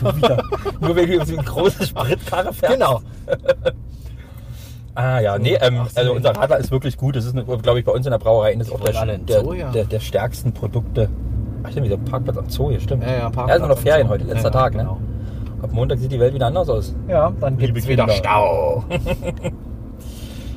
[0.00, 0.42] Du wieder.
[0.80, 2.74] Nur wenn du so eine große Spritkarre fährst.
[2.74, 3.00] Genau.
[4.96, 7.16] Ah ja, nee, ähm, Ach so, also unser Radler ist wirklich gut.
[7.16, 9.70] Das ist, glaube ich, bei uns in der Brauerei ist auch der, der, Zoo, ja.
[9.70, 11.08] der, der stärksten Produkte.
[11.62, 13.04] Ach stimmt, dieser Parkplatz am Zoo hier, stimmt.
[13.04, 14.94] Ja, ja, Ja, ist noch Ferien heute, letzter Ja, Tag, genau.
[14.94, 15.62] ne?
[15.62, 16.94] Ab Montag sieht die Welt wieder anders aus.
[17.08, 18.08] Ja, dann gibt es wieder.
[18.08, 18.84] Stau.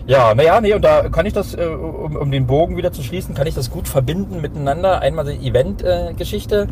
[0.08, 3.04] Ja, naja, nee, und da kann ich das, äh, um, um den Bogen wieder zu
[3.04, 5.02] schließen, kann ich das gut verbinden miteinander.
[5.02, 6.68] Einmal die Event-Geschichte.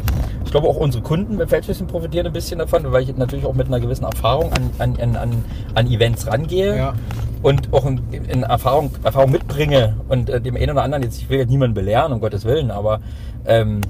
[0.45, 3.53] ich glaube auch unsere Kunden bei Feldschüssen profitieren ein bisschen davon, weil ich natürlich auch
[3.53, 6.77] mit einer gewissen Erfahrung an, an, an- an, an Events rangehe.
[6.77, 6.93] Ja.
[7.41, 11.29] Und auch in, in Erfahrung, Erfahrung mitbringe und äh, dem einen oder anderen, jetzt, ich
[11.29, 13.01] will jetzt niemanden belehren, um Gottes Willen, aber
[13.45, 13.81] ähm,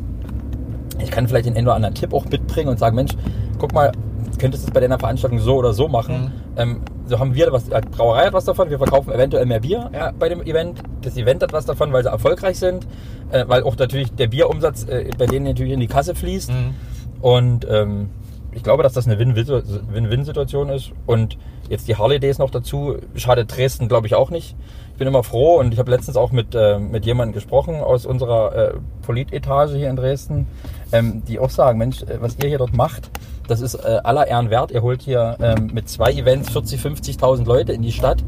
[1.01, 3.11] ich kann vielleicht den einen oder anderen Tipp auch mitbringen und sagen, Mensch,
[3.59, 3.91] guck mal,
[4.37, 6.21] könntest du es bei deiner Veranstaltung so oder so machen.
[6.25, 6.31] Mhm.
[6.57, 9.89] Ähm, so haben wir was, die Brauerei hat was davon, wir verkaufen eventuell mehr Bier
[9.93, 10.81] äh, bei dem Event.
[11.01, 12.87] Das Event hat was davon, weil sie erfolgreich sind,
[13.31, 16.51] äh, weil auch natürlich der Bierumsatz äh, bei denen natürlich in die Kasse fließt.
[16.51, 16.75] Mhm.
[17.21, 18.09] Und ähm,
[18.51, 20.91] ich glaube, dass das eine Win-Win- Win-Win-Situation ist.
[21.05, 21.37] Und
[21.69, 24.55] jetzt die Harley Days noch dazu, schadet Dresden, glaube ich, auch nicht.
[24.91, 28.05] Ich bin immer froh und ich habe letztens auch mit, äh, mit jemandem gesprochen aus
[28.05, 30.47] unserer äh, Politetage hier in Dresden,
[30.91, 33.09] ähm, die auch sagen, Mensch, äh, was ihr hier dort macht,
[33.47, 34.71] das ist äh, aller Ehren wert.
[34.71, 38.23] Ihr holt hier ähm, mit zwei Events 40, 50.000 Leute in die Stadt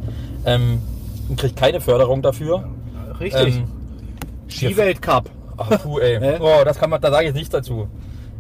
[0.46, 0.82] ähm,
[1.30, 2.68] und kriegt keine Förderung dafür.
[3.20, 3.58] Richtig.
[3.58, 3.68] Ähm,
[4.50, 5.30] Skiweltcup.
[5.58, 6.20] Ach, puh, ey.
[6.20, 6.38] Hä?
[6.42, 7.88] Oh, das kann man, da sage ich jetzt nichts dazu.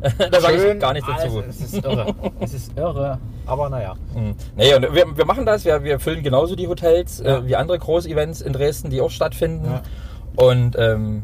[0.31, 1.41] da sage ich gar nichts dazu.
[1.47, 2.13] Es ist irre.
[2.39, 3.17] es ist irre.
[3.45, 3.95] Aber naja.
[4.15, 4.35] Mhm.
[4.55, 7.37] Nee, und wir, wir machen das, wir, wir füllen genauso die Hotels Ja.
[7.37, 9.65] äh, wie andere Groß-Events in Dresden, die auch stattfinden.
[9.65, 9.81] Ja.
[10.45, 11.23] Und ähm,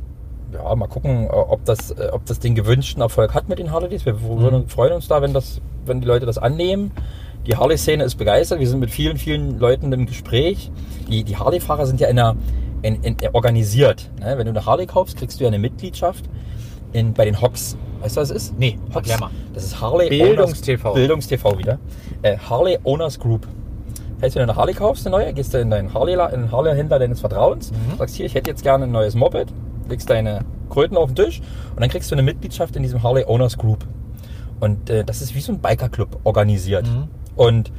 [0.54, 3.72] ja, mal gucken, äh, ob das, äh, ob das den gewünschten Erfolg hat mit den
[3.72, 4.06] Harley Days.
[4.06, 4.40] Wir Mhm.
[4.40, 6.92] würden, freuen uns da, wenn, das, wenn die Leute das annehmen.
[7.46, 8.60] Die Harley-Szene ist begeistert.
[8.60, 10.72] Wir sind mit vielen, vielen Leuten im Gespräch.
[11.10, 12.36] Die, die Harley-Fahrer sind ja in der,
[12.84, 14.10] in, in, organisiert.
[14.20, 14.38] Ne?
[14.38, 16.26] Wenn du eine Harley kaufst, kriegst du ja eine Mitgliedschaft
[16.94, 17.76] in, bei den Hocks.
[18.02, 18.60] Weißt du, was das ist?
[18.60, 18.96] Nee, Hocks.
[19.10, 19.30] erklär mal.
[19.54, 20.84] Das ist Harley Bildungstv.
[20.86, 21.80] Owners, Bildungstv wieder.
[22.22, 23.48] Äh, Harley Owners Group.
[24.22, 26.52] Heißt, wenn du eine Harley kaufst, eine neue, gehst du in deinen Harley, in den
[26.52, 27.98] Harley-Händler deines Vertrauens, Mhm.
[27.98, 29.48] sagst hier, ich hätte jetzt gerne ein neues Moped,
[29.90, 30.40] legst deine
[30.70, 31.42] Kröten auf den Tisch
[31.76, 33.86] und dann kriegst du eine Mitgliedschaft in diesem Harley Owners Group.
[34.62, 36.88] Und äh, das ist wie so ein Biker-Club organisiert.
[36.88, 37.08] Mhm.
[37.36, 37.72] Und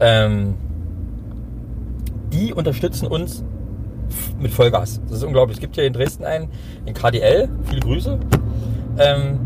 [0.00, 0.54] ähm,
[2.32, 3.42] die unterstützen uns
[4.38, 5.00] mit Vollgas.
[5.08, 5.56] Das ist unglaublich.
[5.56, 6.48] Es gibt hier in Dresden einen,
[6.86, 8.18] den KDL, viele Grüße.
[8.98, 9.38] Ähm,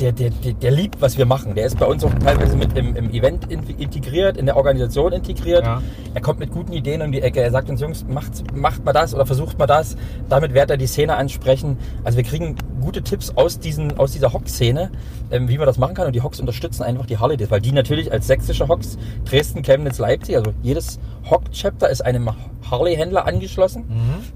[0.00, 1.54] der, der, der, der liebt, was wir machen.
[1.54, 5.12] Der ist bei uns auch teilweise mit im, im Event in, integriert, in der Organisation
[5.12, 5.64] integriert.
[5.64, 5.82] Ja.
[6.14, 7.40] Er kommt mit guten Ideen um die Ecke.
[7.40, 9.96] Er sagt uns, Jungs, macht, macht mal das oder versucht mal das.
[10.28, 11.78] Damit wird er die Szene ansprechen.
[12.04, 14.90] Also wir kriegen gute Tipps aus, diesen, aus dieser Hock-Szene,
[15.30, 16.06] ähm, wie man das machen kann.
[16.06, 19.98] Und die Hocks unterstützen einfach die Harley weil die natürlich als sächsische Hocks, Dresden, Chemnitz,
[19.98, 20.98] Leipzig, also jedes
[21.30, 22.30] Hock-Chapter ist einem
[22.70, 23.84] Harley-Händler angeschlossen.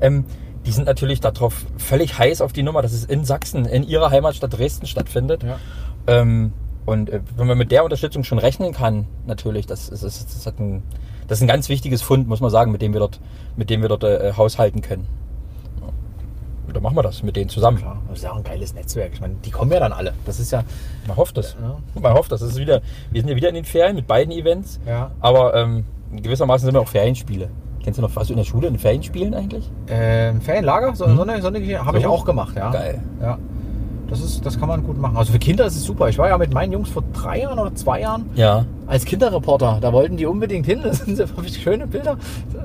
[0.01, 0.24] Ähm,
[0.71, 4.11] die sind natürlich darauf völlig heiß auf die Nummer, dass es in Sachsen, in ihrer
[4.11, 5.43] Heimatstadt Dresden stattfindet.
[5.43, 5.59] Ja.
[6.07, 6.53] Ähm,
[6.87, 10.47] und äh, wenn man mit der Unterstützung schon rechnen kann, natürlich, das ist, das, ist-
[10.47, 10.85] das, ein,
[11.27, 13.18] das ist ein ganz wichtiges Fund, muss man sagen, mit dem wir dort,
[13.57, 15.09] mit dem wir dort äh, haushalten können.
[15.81, 15.89] Ja.
[16.68, 17.79] Und dann machen wir das mit denen zusammen.
[17.79, 19.11] Klar, das ist ja auch ein geiles Netzwerk.
[19.12, 20.14] Ich meine, die kommen ja dann alle.
[20.25, 20.62] Das ist ja.
[21.09, 21.57] Man hofft das.
[21.61, 21.79] Ja.
[22.01, 22.43] Man hofft das.
[22.43, 24.79] das ist wieder, wir sind ja wieder in den Ferien mit beiden Events.
[24.87, 25.11] Ja.
[25.18, 27.51] Aber ähm, gewissermaßen sind wir auch Ferienspiele.
[27.83, 29.70] Kennst du noch, warst du in der Schule in Ferienspielen eigentlich?
[29.89, 32.11] Ähm, Ferienlager, so, so eine, so eine Geschichte habe ich So?
[32.11, 32.70] auch gemacht, ja.
[32.70, 33.01] Geil.
[33.22, 33.39] Ja.
[34.09, 35.16] Das, ist, das kann man gut machen.
[35.16, 36.09] Also für Kinder ist es super.
[36.09, 38.64] Ich war ja mit meinen Jungs vor drei Jahren oder zwei Jahren Ja.
[38.89, 39.78] als Kinderreporter.
[39.81, 40.81] Da wollten die unbedingt hin.
[40.85, 42.16] Das sind so schöne Bilder.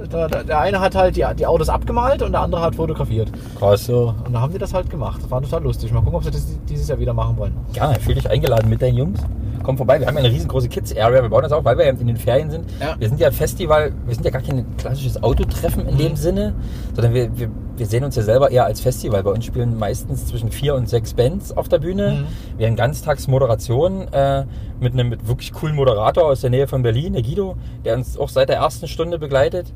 [0.09, 3.31] Da, da, der eine hat halt die, die Autos abgemalt und der andere hat fotografiert.
[3.59, 3.85] Krass.
[3.85, 5.21] So, und da haben die das halt gemacht.
[5.21, 5.93] Das war total lustig.
[5.93, 7.53] Mal gucken, ob sie das dieses Jahr wieder machen wollen.
[7.73, 9.19] Gerne, fühl dich eingeladen mit deinen Jungs.
[9.65, 9.99] Kommt vorbei.
[9.99, 11.21] Wir haben ja eine riesengroße Kids-Area.
[11.23, 12.65] Wir bauen das auch, weil wir ja in den Ferien sind.
[12.79, 12.95] Ja.
[12.97, 16.53] Wir sind ja Festival, wir sind ja gar kein klassisches Autotreffen in dem Sinne,
[16.93, 19.23] sondern wir, wir, wir sehen uns ja selber eher als Festival.
[19.23, 22.25] Bei uns spielen meistens zwischen vier und sechs Bands auf der Bühne.
[22.57, 24.45] Wir haben Ganztagsmoderation äh,
[24.79, 28.17] mit einem mit wirklich coolen Moderator aus der Nähe von Berlin, der Guido, der uns
[28.17, 29.73] auch seit der ersten Stunde begleitet.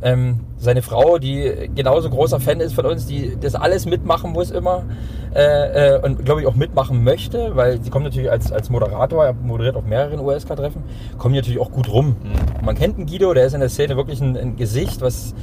[0.00, 4.50] Ähm, seine Frau, die genauso großer Fan ist von uns, die das alles mitmachen muss
[4.52, 4.84] immer
[5.34, 9.24] äh, äh, und glaube ich auch mitmachen möchte, weil sie kommt natürlich als, als Moderator,
[9.24, 10.82] er moderiert auf mehreren USK-Treffen,
[11.18, 12.16] kommt natürlich auch gut rum.
[12.56, 15.34] Und man kennt einen Guido, der ist in der Szene wirklich ein, ein Gesicht, was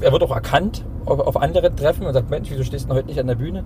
[0.00, 3.08] er wird auch erkannt auf, auf andere Treffen und sagt, Mensch, wieso stehst du heute
[3.08, 3.64] nicht an der Bühne?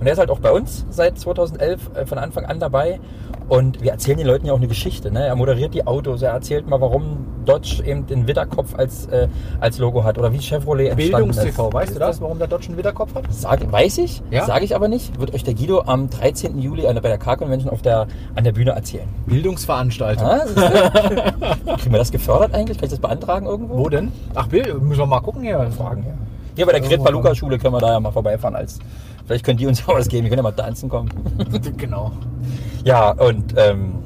[0.00, 3.00] Und er ist halt auch bei uns seit 2011 äh, von Anfang an dabei
[3.48, 5.10] und wir erzählen den Leuten ja auch eine Geschichte.
[5.10, 5.26] Ne?
[5.26, 9.28] Er moderiert die Autos, er erzählt mal, warum Dodge eben den Widderkopf als, äh,
[9.60, 11.36] als Logo hat oder wie Chevrolet entstanden ist.
[11.36, 13.24] Bildungs-TV, weißt du das, warum der Dodge einen Widderkopf hat?
[13.30, 14.44] Sag, weiß ich, Ja?
[14.44, 15.18] sage ich aber nicht.
[15.18, 16.58] Wird euch der Guido am 13.
[16.58, 19.08] Juli an bei der Car-Convention auf der, an der Bühne erzählen.
[19.26, 20.26] Bildungsveranstaltung.
[20.26, 20.40] Ah?
[21.78, 22.76] Kriegen wir das gefördert eigentlich?
[22.78, 23.78] Kann ich das beantragen irgendwo?
[23.78, 24.12] Wo denn?
[24.34, 25.58] Ach, Bild, müssen wir mal gucken hier.
[25.76, 26.12] Fragen, ja.
[26.58, 28.56] Hier bei der Gret Luca Schule können wir da ja mal vorbeifahren.
[28.56, 28.80] Als,
[29.28, 30.24] vielleicht können die uns auch was geben.
[30.24, 31.10] Wir können ja mal tanzen kommen.
[31.76, 32.10] genau.
[32.84, 33.98] Ja, und ähm,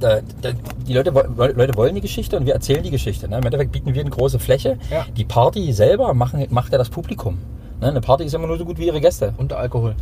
[0.00, 0.50] da, da,
[0.86, 3.28] die Leute, Leute wollen die Geschichte und wir erzählen die Geschichte.
[3.28, 3.38] Ne?
[3.38, 4.78] Im Endeffekt bieten wir eine große Fläche.
[4.90, 5.04] Ja.
[5.16, 7.38] Die Party selber machen, macht ja das Publikum.
[7.80, 7.88] Ne?
[7.88, 9.34] Eine Party ist immer nur so gut wie ihre Gäste.
[9.36, 9.94] Und Alkohol.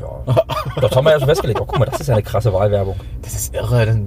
[0.00, 0.34] Ja.
[0.80, 1.60] Das haben wir ja schon festgelegt.
[1.60, 2.96] Oh, guck mal, das ist ja eine krasse Wahlwerbung.
[3.22, 4.00] Das ist irre.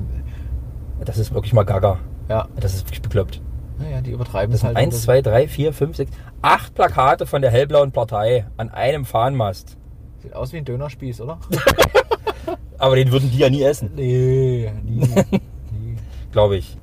[1.06, 2.00] Das ist wirklich mal gaga.
[2.30, 3.42] ja, Das ist wirklich bekloppt.
[3.80, 4.78] Naja, die übertreiben Das es halt.
[4.78, 6.12] 1, 2, 3, 4, 5, 6,
[6.42, 9.78] 8 Plakate von der hellblauen Partei an einem Fahnenmast.
[10.20, 11.40] Sieht aus wie ein Dönerspieß, oder?
[12.78, 15.00] Aber den würden die ja nie essen, nee, nie.
[15.72, 15.98] nie.
[16.32, 16.78] glaube ich.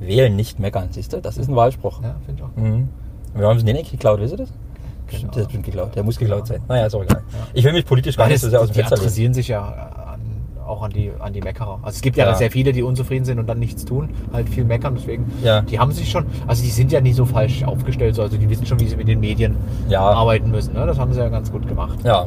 [0.00, 1.20] Wählen, nicht meckern, siehst du?
[1.20, 2.02] Das ist ein Wahlspruch.
[2.02, 2.56] Ja, finde ich auch.
[2.56, 2.88] Mhm.
[3.34, 4.52] Wir haben sie den nicht geklaut, wisst ihr das?
[5.06, 5.32] Genau.
[5.32, 5.94] Der ist bestimmt geklaut.
[5.94, 6.62] Der muss geklaut sein.
[6.68, 7.22] Naja, ist auch egal.
[7.52, 9.06] Ich will mich politisch gar nicht so sehr aus es, dem die Fenster lehnen.
[9.06, 9.93] adressieren sich ja
[10.66, 11.78] auch an die, an die Meckerer.
[11.82, 12.34] Also es gibt ja, Ja.
[12.34, 14.94] sehr viele, die unzufrieden sind und dann nichts tun, halt viel meckern.
[14.98, 15.60] Deswegen, Ja.
[15.62, 18.22] die haben sich schon, also die sind ja nicht so falsch aufgestellt, so.
[18.22, 19.56] also die wissen schon, wie sie mit den Medien
[19.88, 20.00] Ja.
[20.00, 20.74] arbeiten müssen.
[20.74, 20.86] Ne?
[20.86, 21.98] Das haben sie ja ganz gut gemacht.
[22.04, 22.26] Ja,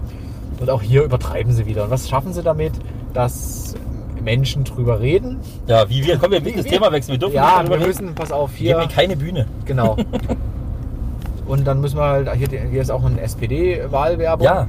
[0.60, 1.84] Und auch hier übertreiben sie wieder.
[1.86, 2.74] Und was schaffen sie damit?
[3.14, 3.76] Dass
[4.24, 5.38] Menschen drüber reden.
[5.68, 7.14] ja, wie wir, komm, wir müssen das wir- Thema wechseln.
[7.14, 7.88] Wir dürfen Ja, nicht wir darüber reden.
[7.88, 8.90] müssen, pass auf, Gib mir hier.
[8.90, 9.46] keine Bühne.
[9.66, 9.96] Genau.
[11.48, 14.44] Und dann müssen wir halt, hier, hier ist auch eine SPD-Wahlwerbung.
[14.46, 14.68] Ja.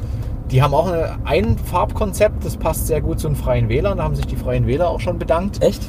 [0.51, 3.99] Die haben auch eine, ein Farbkonzept, das passt sehr gut zu den Freien Wählern.
[3.99, 5.63] Da haben sich die Freien Wähler auch schon bedankt.
[5.63, 5.83] Echt?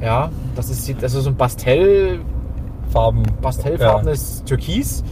[0.00, 2.20] Ja, das ist, das ist so ein Pastell,
[2.90, 3.22] Farben.
[3.40, 5.02] pastellfarbenes Türkis.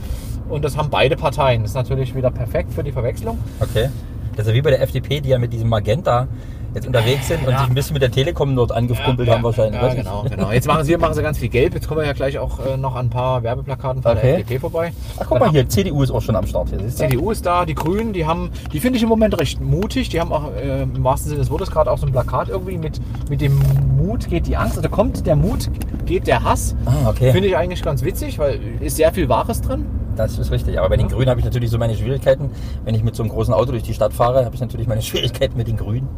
[0.48, 1.62] Und das haben beide Parteien.
[1.62, 3.38] Das ist natürlich wieder perfekt für die Verwechslung.
[3.60, 3.66] Ja.
[3.66, 3.88] Okay.
[4.36, 6.28] Das ist ja wie bei der FDP, die ja mit diesem Magenta
[6.74, 7.60] jetzt unterwegs sind und Ja.
[7.60, 9.80] sich ein bisschen mit der Telekom dort angefrumpelt haben wahrscheinlich.
[9.80, 10.50] Ja, genau, genau.
[10.52, 11.74] Jetzt machen sie, machen sie ganz viel Gelb.
[11.74, 14.20] Jetzt kommen wir ja gleich auch äh, noch an ein paar Werbeplakaten von Okay.
[14.22, 14.92] der FDP vorbei.
[15.18, 16.86] Ach, guck mal hier, CDU ist auch schon am Start hier.
[16.88, 20.08] CDU ist da, die Grünen, die haben, die finde ich im Moment recht mutig.
[20.10, 22.78] Die haben auch äh, im wahrsten Sinne des Wortes gerade auch so ein Plakat irgendwie
[22.78, 23.58] mit, mit dem
[23.96, 24.76] Mut geht die Angst.
[24.76, 25.70] Also kommt der Mut,
[26.06, 26.74] geht der Hass.
[26.86, 27.32] Ah, okay.
[27.32, 29.86] Finde ich eigentlich ganz witzig, weil ist sehr viel Wahres drin.
[30.16, 30.78] Das ist richtig.
[30.78, 32.50] Aber bei den Grünen habe ich natürlich so meine Schwierigkeiten.
[32.84, 35.00] Wenn ich mit so einem großen Auto durch die Stadt fahre, habe ich natürlich meine
[35.10, 36.08] Schwierigkeiten mit den Grünen.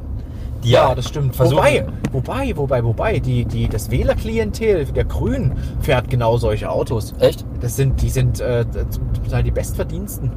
[0.65, 1.35] Ja, das stimmt.
[1.37, 7.15] versuchen- Wobei, wobei, wobei, wobei, die, die, das Wählerklientel der Grünen fährt genau solche Autos.
[7.19, 7.45] Echt?
[7.61, 10.31] Das sind, die sind äh, zum Teil die Bestverdiensten.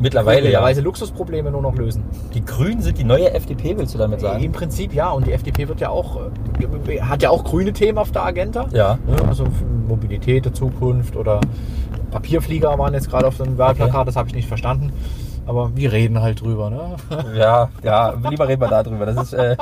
[0.00, 0.58] Mittlerweile ja.
[0.60, 2.02] Mittlerweile Luxusprobleme nur noch lösen.
[2.34, 4.42] Die Grünen sind die neue FDP, willst du damit sagen?
[4.42, 5.10] Im Prinzip ja.
[5.12, 6.18] Und die FDP wird ja auch,
[6.88, 8.66] äh, hat ja auch grüne Themen auf der Agenda.
[8.72, 8.98] Ja.
[9.06, 9.46] Ne, Also
[9.86, 11.40] Mobilität der Zukunft oder
[12.10, 14.92] Papierflieger waren jetzt gerade auf dem Wahlplakat, das habe ich nicht verstanden.
[15.44, 16.96] Aber wir reden halt drüber, ne?
[17.36, 19.06] Ja, ja, lieber reden wir darüber.
[19.06, 19.56] Das ist, äh,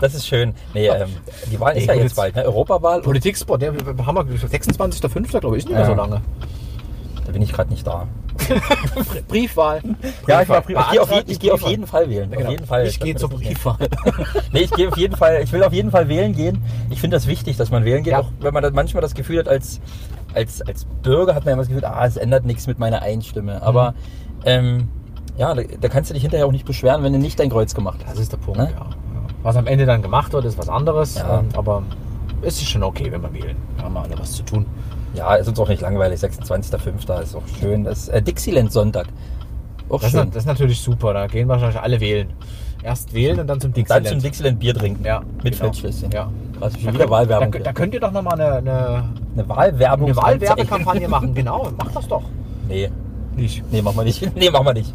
[0.00, 0.54] das ist schön.
[0.74, 1.08] Nee, ähm,
[1.50, 2.44] die Wahl ist ja jetzt bald, ne?
[2.44, 3.02] Europawahl.
[3.02, 5.40] Politiksport, der haben wir 26.05.
[5.40, 5.86] glaube ich, nicht mehr Ja.
[5.86, 6.20] so lange.
[7.26, 8.06] da bin ich gerade nicht da.
[9.28, 9.80] Briefwahl.
[10.26, 10.90] Ja, ich, war, ich, Briefwahl.
[10.92, 12.30] gehe auf, je, ich gehe auf jeden Fall wählen.
[12.30, 12.48] Ja, genau.
[12.48, 12.86] Auf jeden Fall.
[12.86, 13.76] Ich gehe zur Briefwahl.
[14.52, 16.62] Nee, ich gehe auf jeden Fall, ich will auf jeden Fall wählen gehen.
[16.90, 18.20] Ich finde das wichtig, dass man wählen geht, Ja.
[18.20, 19.80] auch wenn man manchmal das Gefühl hat, als,
[20.34, 23.62] als, als Bürger hat man immer das Gefühl, ah, es ändert nichts mit meiner Einstimme.
[23.62, 23.96] Aber Mhm.
[24.44, 24.88] ähm,
[25.36, 27.74] ja, da, da kannst du dich hinterher auch nicht beschweren, wenn du nicht dein Kreuz
[27.74, 28.14] gemacht hast.
[28.14, 28.70] Das ist der Punkt, Ne?
[28.76, 28.86] ja.
[29.42, 31.16] Was am Ende dann gemacht wird, ist was anderes.
[31.16, 31.40] Ja.
[31.40, 31.82] ähm, Aber
[32.42, 33.56] es ist schon okay, wenn wir wählen.
[33.76, 34.64] Da haben wir alle was zu tun.
[35.14, 36.18] Ja, ist uns auch nicht langweilig.
[36.20, 37.20] 26.05.
[37.22, 37.84] ist auch schön.
[37.84, 39.06] Das ist äh, Dixieland Sonntag.
[39.90, 40.28] Auch Das ist, schön.
[40.30, 41.12] das ist natürlich super.
[41.12, 42.28] Da gehen wahrscheinlich alle wählen.
[42.82, 44.08] Erst wählen und dann zum Dann Dixieland.
[44.08, 45.04] zum Dixieland Bier trinken.
[45.04, 45.56] Ja, Mit genau.
[45.64, 46.10] Feldschlösschen.
[46.10, 46.30] Ja.
[46.58, 47.52] Krass, schon Da wieder könnt- Wahlwerbung.
[47.52, 49.04] Da, da könnt ihr doch nochmal eine, eine,
[49.34, 50.06] eine Wahlwerbung.
[50.08, 51.34] eine Wahlwerbekampagne machen.
[51.34, 52.22] Genau, macht das doch.
[52.68, 52.90] Nee,
[53.36, 53.62] Nicht.
[53.70, 54.22] nee, machen wir nicht.
[54.36, 54.92] Nee, machen wir nicht.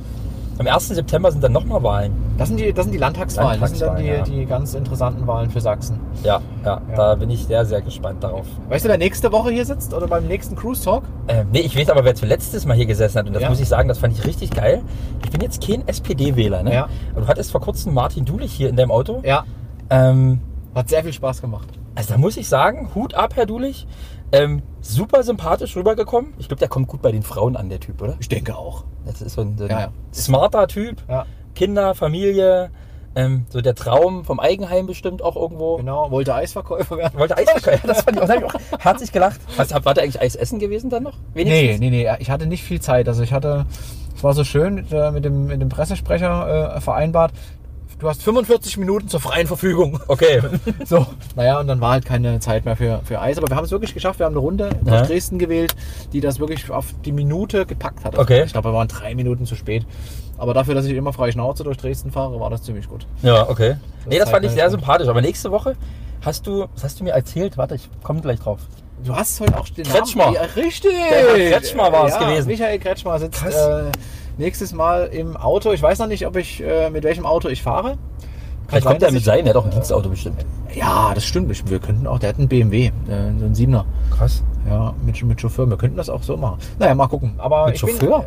[0.59, 0.89] Am 1.
[0.89, 2.11] September sind dann nochmal Wahlen.
[2.37, 3.61] Das sind die, das sind die Landtagswahlen.
[3.61, 6.01] Das sind dann die, Landtagswahlen, die ganz interessanten Wahlen für Sachsen.
[6.23, 6.95] Ja, ja, Ja.
[6.97, 8.45] da bin ich sehr, sehr gespannt darauf.
[8.67, 11.03] Weißt du, wer nächste Woche hier sitzt oder beim nächsten Cruise Talk?
[11.29, 13.27] Ähm, nee, ich weiß aber, wer zuletzt Mal hier gesessen hat.
[13.27, 13.49] Und das Ja.
[13.49, 14.81] muss ich sagen, das fand ich richtig geil.
[15.23, 16.73] Ich bin jetzt kein SPD-Wähler, ne?
[16.73, 16.89] Ja.
[17.13, 19.21] Aber du hattest vor kurzem Martin Dulich hier in deinem Auto.
[19.23, 19.45] Ja.
[19.89, 20.41] Ähm,
[20.75, 21.69] Hat sehr viel Spaß gemacht.
[21.95, 23.87] Also da muss ich sagen, Hut ab, Herr Dulich.
[24.31, 26.33] Ähm, super sympathisch rübergekommen.
[26.37, 28.15] Ich glaube, der kommt gut bei den Frauen an, der Typ, oder?
[28.19, 28.83] Ich denke auch.
[29.05, 29.91] Das ist so ein, so ein Ja, ja.
[30.13, 30.97] smarter Typ.
[31.07, 31.25] Ja.
[31.55, 32.69] Kinder, Familie,
[33.15, 35.77] ähm, so der Traum vom Eigenheim bestimmt auch irgendwo.
[35.77, 37.17] Genau, wollte Eisverkäufer werden.
[37.19, 37.81] Wollte Eis verkaufen.
[37.87, 39.39] Das fand ich auch, hab ich auch herzlich gelacht.
[39.57, 41.17] Was, war der eigentlich Eis essen gewesen dann noch?
[41.33, 41.79] Nee, Wenigstens?
[41.79, 43.07] nee, nee, ich hatte nicht viel Zeit.
[43.07, 43.65] Also ich hatte,
[44.15, 47.31] es war so schön äh, mit dem, mit dem Pressesprecher äh, vereinbart.
[47.99, 49.99] Du hast 45 Minuten zur freien Verfügung.
[50.07, 50.41] Okay.
[50.85, 53.37] So, naja, und dann war halt keine Zeit mehr für, für Eis.
[53.37, 54.19] Aber wir haben es wirklich geschafft.
[54.19, 54.91] Wir haben eine Runde Ja.
[55.01, 55.75] nach Dresden gewählt,
[56.13, 58.17] die das wirklich auf die Minute gepackt hat.
[58.17, 58.43] Okay.
[58.45, 59.85] Ich glaube, wir waren drei Minuten zu spät.
[60.37, 63.05] Aber dafür, dass ich immer freie Schnauze durch Dresden fahre, war das ziemlich gut.
[63.21, 63.75] Ja, okay.
[64.07, 64.71] Nee, das fand ich sehr Zeitmanagement.
[64.71, 65.07] sympathisch.
[65.09, 65.75] Aber nächste Woche
[66.21, 67.57] hast du, was hast du mir erzählt?
[67.57, 68.59] Warte, ich komme gleich drauf.
[69.03, 70.25] Du hast heute auch den Kretschmer.
[70.25, 70.35] Namen.
[70.35, 70.91] Ja, richtig.
[71.11, 72.47] Der Kretschmer war es ja, gewesen.
[72.47, 73.83] Michael Kretschmer sitzt äh,
[74.39, 75.71] nächstes Mal im Auto.
[75.71, 77.97] Ich weiß noch nicht, ob ich äh, mit welchem Auto ich fahre.
[78.67, 80.45] Vielleicht sein, kommt er mit sein, der hat auch ein Dienstauto bestimmt.
[80.73, 81.51] Ja, das stimmt.
[81.51, 82.91] Ich- Wir könnten auch, der hat einen BMW, äh,
[83.39, 83.85] so einen Siebener.
[84.15, 84.43] Krass.
[84.67, 85.67] Ja, mit, mit Chauffeur.
[85.69, 86.57] Wir könnten das auch so machen.
[86.79, 87.33] Naja, mal gucken.
[87.37, 88.25] Aber Mit ich bin- Chauffeur?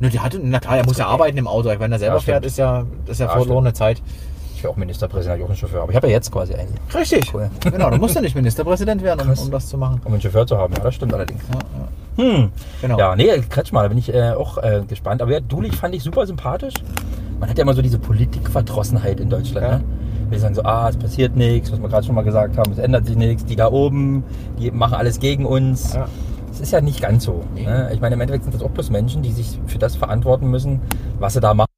[0.00, 1.68] Ne, der hatte, na klar, er muss ja arbeiten im Auto.
[1.78, 4.02] Wenn er selber Ja, fährt, ist ja, das ist ja Ja, verlorene Zeit.
[4.54, 5.82] Ich wäre auch Ministerpräsident, ich auch einen Chauffeur.
[5.82, 6.74] Aber ich habe ja jetzt quasi einen.
[6.94, 7.32] Richtig.
[7.34, 7.50] Cool.
[7.64, 10.00] Genau, du musst ja nicht Ministerpräsident werden, um, um das zu machen.
[10.04, 10.74] Um einen Chauffeur zu haben.
[10.74, 11.42] Ja, das stimmt allerdings.
[11.50, 11.79] Ja, ja.
[12.20, 12.50] Hm.
[12.82, 12.98] Genau.
[12.98, 15.22] Ja, nee, Kretschmer, da bin ich äh, auch äh, gespannt.
[15.22, 16.74] Aber ja, Dulich fand ich super sympathisch.
[17.38, 19.66] Man hat ja immer so diese Politikverdrossenheit in Deutschland.
[19.66, 19.78] Ja.
[19.78, 19.84] Ne?
[20.28, 22.78] Wir sagen so, ah, es passiert nichts, was wir gerade schon mal gesagt haben, es
[22.78, 23.44] ändert sich nichts.
[23.46, 24.22] Die da oben,
[24.58, 25.94] die machen alles gegen uns.
[25.94, 26.06] Ja.
[26.52, 27.42] Es ist ja nicht ganz so.
[27.54, 27.64] Nee.
[27.64, 27.90] Ne?
[27.94, 30.82] Ich meine, im Endeffekt sind das auch bloß Menschen, die sich für das verantworten müssen,
[31.18, 31.70] was sie da machen.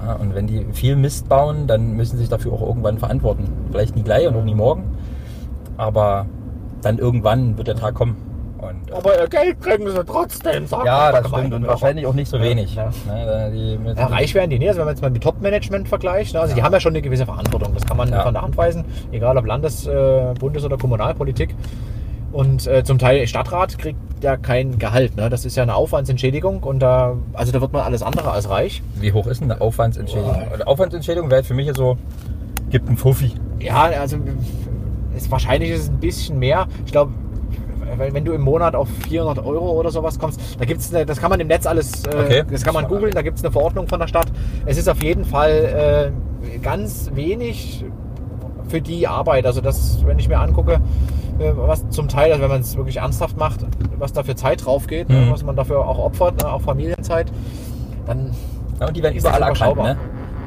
[0.00, 3.48] Ja, und wenn die viel Mist bauen, dann müssen sie sich dafür auch irgendwann verantworten.
[3.70, 4.84] Vielleicht nie gleich und auch nie morgen.
[5.76, 6.26] Aber
[6.82, 8.27] dann irgendwann wird der Tag kommen.
[8.68, 10.66] Und, Aber ihr Geld kriegen sie trotzdem.
[10.66, 11.54] Sagt ja, das stimmt.
[11.54, 12.74] Und wahrscheinlich auch nicht so wenig.
[12.74, 12.90] ja.
[13.06, 14.68] Ne, die mit, Ja, reich werden die nicht.
[14.68, 17.02] Also wenn man jetzt mal mit Top-Management vergleicht, ne, also die haben ja schon eine
[17.02, 17.72] gewisse Verantwortung.
[17.74, 18.22] Das kann man Ja.
[18.22, 21.54] von der Hand weisen, egal ob Landes-, äh, Bundes- oder Kommunalpolitik.
[22.30, 25.16] Und äh, zum Teil Stadtrat kriegt ja kein Gehalt.
[25.16, 25.30] Ne?
[25.30, 28.82] Das ist ja eine Aufwandsentschädigung und da, also da wird man alles andere als reich.
[28.96, 30.34] Wie hoch ist denn eine Aufwandsentschädigung?
[30.52, 31.96] Eine Aufwandsentschädigung wäre für mich so,
[32.70, 33.32] gibt einen Fuffi.
[33.60, 34.18] Ja, also
[35.16, 36.66] ist, wahrscheinlich ist es ein bisschen mehr.
[36.84, 37.12] Ich glaube,
[37.98, 41.18] weil wenn du im Monat auf 400 Euro oder sowas kommst, da gibt's eine, das
[41.20, 42.44] kann man im Netz alles, äh, Okay.
[42.50, 44.28] das kann man googeln, da gibt es eine Verordnung von der Stadt.
[44.66, 46.12] Es ist auf jeden Fall
[46.44, 47.84] äh, ganz wenig
[48.68, 49.46] für die Arbeit.
[49.46, 50.74] Also das, wenn ich mir angucke,
[51.38, 53.60] äh, was zum Teil, also wenn man es wirklich ernsthaft macht,
[53.98, 55.30] was da für Zeit drauf geht, ne, Mhm.
[55.32, 57.32] was man dafür auch opfert, ne, auch Familienzeit,
[58.06, 58.30] dann
[58.80, 59.56] Ja, und die werden überall erkannt.
[59.58, 59.86] überschaubar?
[59.94, 59.96] Ne?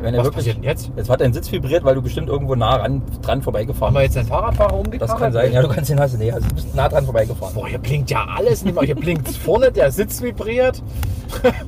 [0.02, 0.92] Wenn er was wirklich, passiert denn jetzt?
[0.96, 4.08] jetzt hat dein Sitz vibriert, weil du bestimmt irgendwo nah ran, dran vorbeigefahren Haben wir
[4.08, 4.16] bist.
[4.16, 5.10] jetzt den Fahrradfahrer umgekarrt?
[5.10, 5.54] Das kann sein.
[5.54, 6.18] Ja, du kannst den hast.
[6.18, 7.54] Nee, also du bist nah dran vorbeigefahren.
[7.54, 8.80] Boah, hier blinkt ja alles nicht.
[8.82, 10.82] Hier blinkt vorne, der Sitz vibriert.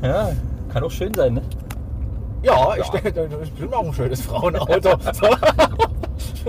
[0.04, 0.32] Ja,
[0.72, 1.42] kann auch schön sein, ne?
[2.42, 4.90] Ja, ich denke, das ist bestimmt auch ein schönes Frauenauto.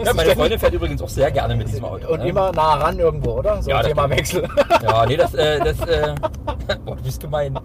[0.05, 2.13] Ja, meine Freundin fährt übrigens auch sehr gerne mit diesem Auto.
[2.13, 2.29] Und ne?
[2.29, 3.63] immer nah ran irgendwo, oder?
[3.63, 4.19] So Ja, das Thema stimmt.
[4.19, 4.49] Wechsel.
[4.83, 6.15] Ja, nee, das, äh, das, äh,
[6.85, 7.59] boah, du bist gemein.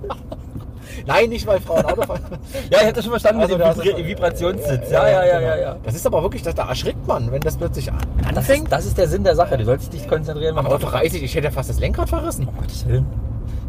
[1.06, 2.22] Nein, nicht weil Frauen Auto fahren.
[2.72, 4.90] Ja, ich hab das schon verstanden Also mit dem Vibrationssitz.
[4.92, 5.76] Ja, ja, ja, ja, ja.
[5.84, 8.72] Das ist aber wirklich, das, da erschrickt man, wenn das plötzlich an- Das ist, anfängt.
[8.72, 9.58] das ist der Sinn der Sache.
[9.58, 10.88] Du sollst dich konzentrieren Am Auto Auto.
[10.88, 12.48] reiße ich, ich hätte ja fast das Lenkrad verrissen.
[12.48, 13.06] Um Gottes Willen.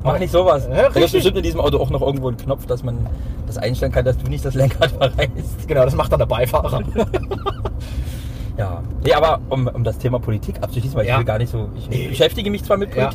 [0.03, 0.67] Mach nicht sowas.
[0.71, 3.07] Ja, da gibt bestimmt in diesem Auto auch noch irgendwo einen Knopf, dass man
[3.47, 5.69] das einstellen kann, dass du nicht das Lenkrad verreißt.
[5.69, 6.83] Genau, das macht dann der Beifahrer.
[8.57, 8.83] Ja.
[9.03, 11.15] Nee, aber um, um das Thema Politik abzuschließen, weil Ja.
[11.15, 11.69] ich will gar nicht so.
[11.77, 12.09] Ich Nee.
[12.09, 13.11] beschäftige mich zwar mit Ja.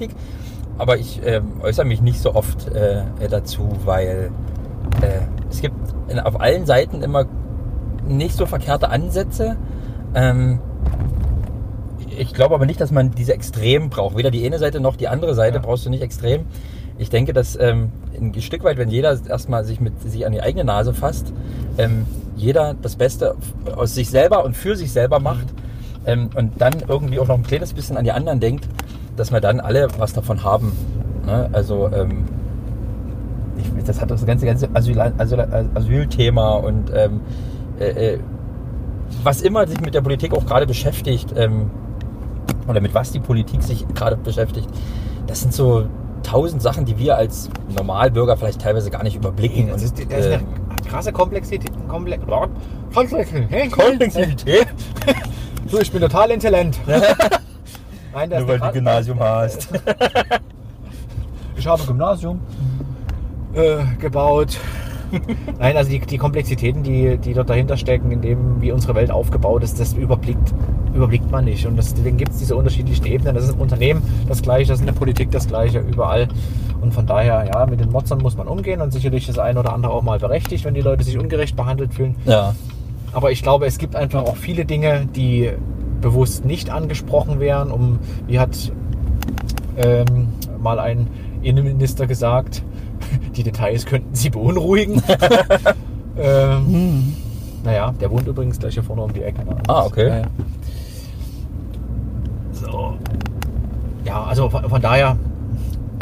[0.78, 4.32] Aber ich ähm, äußere mich nicht so oft äh, dazu, weil
[5.02, 5.76] äh, es gibt
[6.24, 7.26] auf allen Seiten immer
[8.08, 9.56] nicht so verkehrte Ansätze.
[10.14, 10.60] Ähm,
[12.18, 14.18] ich glaube aber nicht, dass man diese Extremen braucht.
[14.18, 15.62] Weder die eine Seite noch die andere Seite Ja.
[15.62, 16.46] brauchst du nicht extrem.
[16.98, 20.42] Ich denke, dass ähm, ein Stück weit, wenn jeder erstmal sich mit sich an die
[20.42, 21.34] eigene Nase fasst,
[21.78, 22.06] ähm,
[22.38, 23.36] jeder das Beste
[23.76, 25.48] aus sich selber und für sich selber macht
[26.06, 28.68] ähm, und dann irgendwie auch noch ein kleines bisschen an die anderen denkt,
[29.16, 30.74] dass wir dann alle was davon haben.
[31.26, 31.49] Ne?
[31.53, 32.26] Also ähm,
[33.57, 35.39] ich, das hat das ganze, ganze Asyl, Asyl,
[35.76, 37.22] Asylthema und ähm,
[37.80, 38.20] äh, äh,
[39.24, 41.70] was immer sich mit der Politik auch gerade beschäftigt ähm,
[42.68, 44.70] oder mit was die Politik sich gerade beschäftigt,
[45.28, 45.86] das sind so
[46.24, 49.70] tausend Sachen, die wir als Normalbürger vielleicht teilweise gar nicht überblicken.
[49.70, 50.45] Das ist, das ist eine ähm,
[50.88, 51.72] krasse Komplexität.
[51.88, 52.24] Komplex,
[52.93, 53.72] Komplexität.
[53.72, 54.68] Komplexität.
[55.68, 56.78] So, ich bin total intelligent.
[58.16, 59.68] Nein, Nur weil du Gymnasium hast.
[61.57, 62.39] Ich habe Gymnasium
[63.53, 64.57] äh, gebaut.
[65.59, 69.11] Nein, also die, die Komplexitäten, die, die dort dahinter stecken, in dem, wie unsere Welt
[69.11, 70.53] aufgebaut ist, das überblickt,
[70.93, 71.66] überblickt man nicht.
[71.66, 73.36] Und das, deswegen gibt es diese unterschiedlichen Ebenen.
[73.36, 76.28] Das ist im Unternehmen das Gleiche, das ist in der Politik das Gleiche, überall.
[76.82, 79.74] Und von daher, ja, mit den Motzern muss man umgehen und sicherlich das eine oder
[79.74, 82.16] andere auch mal berechtigt, wenn die Leute sich ungerecht behandelt fühlen.
[82.26, 82.55] Ja.
[83.11, 85.51] Aber ich glaube, es gibt einfach auch viele Dinge, die
[86.06, 87.72] bewusst nicht angesprochen werden.
[87.72, 87.97] Um,
[88.28, 88.72] wie hat
[89.76, 90.28] ähm,
[90.62, 91.08] mal ein
[91.41, 92.62] Innenminister gesagt,
[93.36, 95.01] die Details könnten sie beunruhigen.
[96.18, 97.16] ähm,
[97.64, 99.43] Naja, der wohnt übrigens gleich hier vorne um die Ecke.
[99.43, 99.58] ne?
[99.68, 100.08] Ah, okay.
[100.08, 100.28] Ja, ja.
[102.51, 102.93] So.
[104.06, 105.18] Ja, also von, von daher,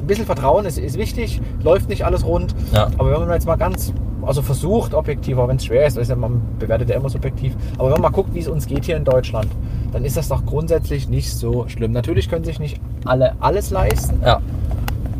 [0.01, 2.54] ein bisschen Vertrauen ist, ist wichtig, läuft nicht alles rund.
[2.74, 2.88] Ja.
[2.97, 6.16] Aber wenn man jetzt mal ganz, also versucht, objektiv, auch wenn es schwer ist, ja,
[6.18, 8.97] man bewertet ja immer subjektiv, aber wenn man mal guckt, wie es uns geht hier
[8.97, 9.47] in Deutschland,
[9.94, 11.91] dann ist das doch grundsätzlich nicht so schlimm.
[11.94, 14.20] Natürlich können sich nicht alle alles leisten.
[14.26, 14.41] Ja,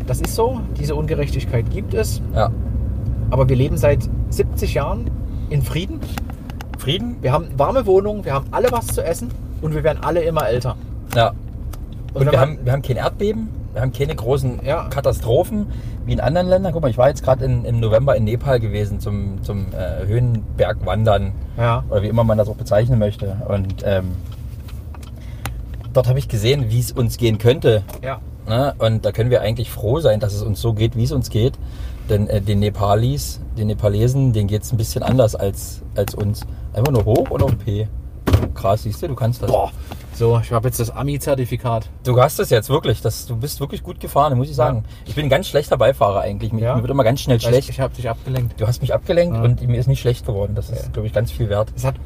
[0.06, 0.60] Das ist so.
[0.78, 2.20] Diese Ungerechtigkeit gibt es.
[2.34, 2.50] ja.
[3.30, 5.10] Aber wir leben seit 70 Jahren
[5.48, 5.98] in Frieden.
[6.78, 7.16] Frieden?
[7.22, 9.30] Wir haben warme Wohnungen, wir haben alle was zu essen
[9.62, 10.76] und wir werden alle immer älter.
[11.16, 11.28] Ja.
[11.30, 11.36] Und
[12.20, 14.88] Und wir man- haben, wir haben kein Erdbeben, wir haben keine großen Ja.
[14.88, 15.66] Katastrophen
[16.06, 16.72] wie in anderen Ländern.
[16.74, 21.32] Guck mal, ich war jetzt gerade im November in Nepal gewesen zum, zum äh, Höhenbergwandern
[21.56, 21.82] Ja.
[21.88, 23.36] oder wie immer man das auch bezeichnen möchte.
[23.48, 24.12] Und ähm,
[25.94, 27.82] dort habe ich gesehen, wie es uns gehen könnte.
[28.02, 28.20] Ja.
[28.46, 28.74] Ne?
[28.78, 31.30] Und da können wir eigentlich froh sein, dass es uns so geht, wie es uns
[31.30, 31.54] geht.
[32.10, 36.42] Denn äh, den Nepalis, den Nepalesen, denen geht es ein bisschen anders als, als uns.
[36.74, 37.88] Einfach nur hoch und auf P.
[38.54, 39.50] Krass, siehst du, du kannst das.
[39.50, 39.70] Boah.
[40.14, 41.88] So, ich habe jetzt das Ami-Zertifikat.
[42.04, 43.00] Du hast es jetzt wirklich.
[43.02, 44.84] Das, du bist wirklich gut gefahren, muss ich sagen.
[45.06, 46.52] Ich bin ein ganz schlechter Beifahrer eigentlich.
[46.52, 46.76] Mir, Ja?
[46.76, 47.68] mir wird immer ganz schnell schlecht.
[47.70, 48.60] Ich habe dich abgelenkt.
[48.60, 49.42] Du hast mich abgelenkt Ja.
[49.42, 50.54] und mir ist nicht schlecht geworden.
[50.54, 50.88] Das ist, Ja.
[50.92, 51.72] glaube ich, ganz viel wert.
[51.74, 51.96] Es hat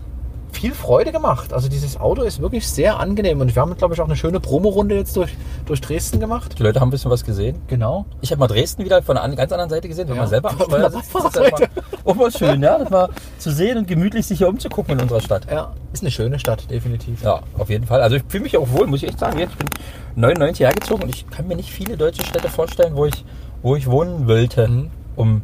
[0.53, 1.53] viel Freude gemacht.
[1.53, 4.41] Also dieses Auto ist wirklich sehr angenehm und wir haben, glaube ich, auch eine schöne
[4.41, 5.37] Promorunde jetzt durch,
[5.67, 6.59] durch Dresden gemacht.
[6.59, 7.61] Die Leute haben ein bisschen was gesehen.
[7.69, 8.07] Genau.
[8.21, 10.23] Ich habe mal Dresden wieder von der an- ganz anderen Seite gesehen, wenn Ja.
[10.23, 10.59] man selber am
[10.93, 11.15] sitzt.
[11.15, 11.69] Das ist
[12.05, 15.21] auch mal schön, ja, das mal zu sehen und gemütlich sich hier umzugucken in unserer
[15.21, 15.47] Stadt.
[15.51, 17.23] Ja, ist eine schöne Stadt, definitiv.
[17.23, 18.01] Ja, auf jeden Fall.
[18.03, 19.39] Also ich fühle mich auch wohl, muss ich echt sagen.
[19.39, 19.69] Ich bin
[20.17, 23.25] 99 hergezogen und ich kann mir nicht viele deutsche Städte vorstellen, wo ich,
[23.63, 24.67] wo ich wohnen wollte.
[24.67, 24.91] Mhm.
[25.17, 25.43] Um,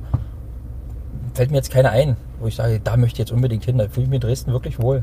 [1.35, 3.79] fällt mir jetzt keine ein, wo ich sage, da möchte ich jetzt unbedingt hin.
[3.79, 5.03] Da fühle ich mich in Dresden wirklich wohl.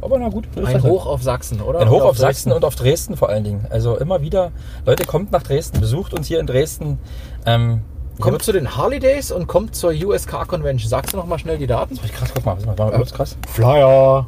[0.00, 0.46] Aber na gut.
[0.56, 0.84] Ein das halt.
[0.84, 1.80] Hoch auf Sachsen, oder?
[1.80, 2.52] Ein Hoch Und auf Sachsen Dresden.
[2.52, 3.66] und auf Dresden vor allen Dingen.
[3.70, 4.50] Also immer wieder,
[4.86, 6.98] Leute, kommt nach Dresden, besucht uns hier in Dresden.
[7.46, 7.82] Ähm,
[8.20, 10.88] Kommt zu den Harley Days und kommt zur USK Convention.
[10.88, 11.96] Sagst du noch mal schnell die Daten?
[11.96, 13.36] hier, krass, guck mal, mal, war mal kurz krass.
[13.48, 14.26] Flyer.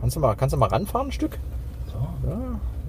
[0.00, 1.38] Kannst du mal, kannst du mal ranfahren ein Stück?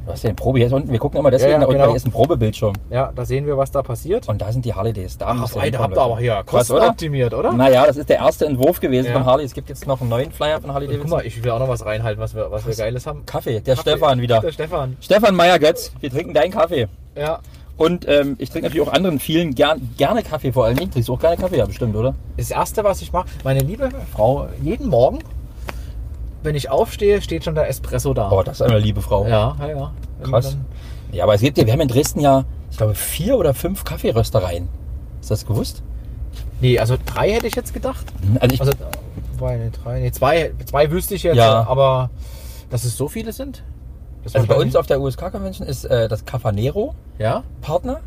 [0.07, 0.11] So.
[0.11, 0.89] Du hast ja den Probe hier unten.
[0.91, 1.93] Wir gucken immer deswegen, Ja, ja, da unten genau.
[1.93, 2.73] ist ein Probebildschirm.
[2.89, 4.29] Ja, da sehen wir, was da passiert.
[4.29, 5.17] Und da sind die Harley Days.
[5.17, 6.89] Da Ach, hinkommen, habt ihr aber hier Krass, Kosten oder?
[6.89, 7.51] optimiert, oder?
[7.51, 9.13] Naja, das ist der erste Entwurf gewesen Ja.
[9.13, 9.43] von Harley.
[9.43, 11.17] Es gibt jetzt noch einen neuen Flyer von Harley Und guck Davidson.
[11.19, 13.25] mal, ich will auch noch was reinhalten, was wir, was wir Geiles haben.
[13.25, 13.91] Kaffee, der Kaffee.
[13.91, 14.39] Stefan wieder.
[14.39, 14.97] Der Stefan.
[15.01, 16.87] Stefan Meyer-Götz, wir trinken deinen Kaffee.
[17.15, 17.39] Ja.
[17.75, 20.89] Und ähm, ich trinke natürlich auch anderen vielen gern, gerne Kaffee vor allen Dingen.
[20.89, 21.57] Trinkst du auch gerne Kaffee?
[21.57, 22.15] Ja, bestimmt, oder?
[22.37, 25.19] Das erste, was ich mache, meine liebe Frau, jeden Morgen,
[26.47, 28.31] wenn ich aufstehe, steht schon der Espresso da.
[28.31, 29.27] Oh, das ist eine liebe Frau.
[29.27, 29.91] Ja, ja, ja.
[30.23, 30.57] Krass.
[31.11, 33.83] Ja, aber es gibt ja, wir haben in Dresden ja, ich glaube, vier oder fünf
[33.83, 34.67] Kaffeeröstereien.
[35.21, 35.83] Ist das gewusst?
[36.61, 38.05] Nee, also drei hätte ich jetzt gedacht.
[38.39, 38.73] Also ich, Also
[39.37, 41.65] zwei, nee, drei, nee, zwei, zwei wüsste ich jetzt, Ja.
[41.67, 42.09] aber
[42.69, 43.63] dass es so viele sind?
[44.23, 47.43] Das also bei uns auf der USK-Convention ist äh, das Cafanero Ja?
[47.61, 48.01] Partner.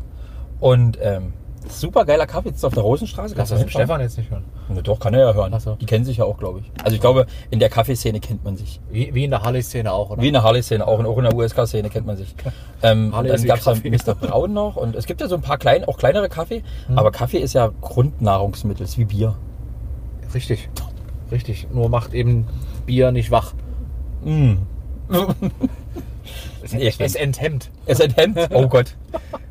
[0.59, 1.33] Und ähm,
[1.79, 3.35] super geiler Kaffee, jetzt auf der Rosenstraße.
[3.35, 3.71] Kannst du das?
[3.71, 4.43] Stefan jetzt nicht hören?
[4.69, 5.53] Na doch, kann er ja hören.
[5.55, 5.75] Ach so.
[5.75, 6.71] Die kennen sich ja auch, glaube ich.
[6.83, 8.79] Also ich glaube, in der Kaffeeszene kennt man sich.
[8.89, 10.21] Wie, wie in der Harley-Szene auch, oder?
[10.21, 12.35] Wie in der Harley-Szene, auch in, auch in der USK-Szene kennt man sich.
[12.83, 13.91] Ähm, und Harley dann gab es Kaffee.
[13.91, 14.15] Mr.
[14.15, 16.97] Braun noch und es gibt ja so ein paar klein, auch kleinere Kaffee, Hm.
[16.97, 19.35] aber Kaffee ist ja Grundnahrungsmittel, ist wie Bier.
[20.33, 20.67] Richtig.
[21.31, 21.67] Richtig.
[21.71, 22.47] Nur macht eben
[22.87, 23.53] Bier nicht wach.
[24.23, 24.53] Mm.
[26.63, 27.69] Es, enthemmt.
[27.85, 28.37] Es enthemmt.
[28.53, 28.95] Oh Gott.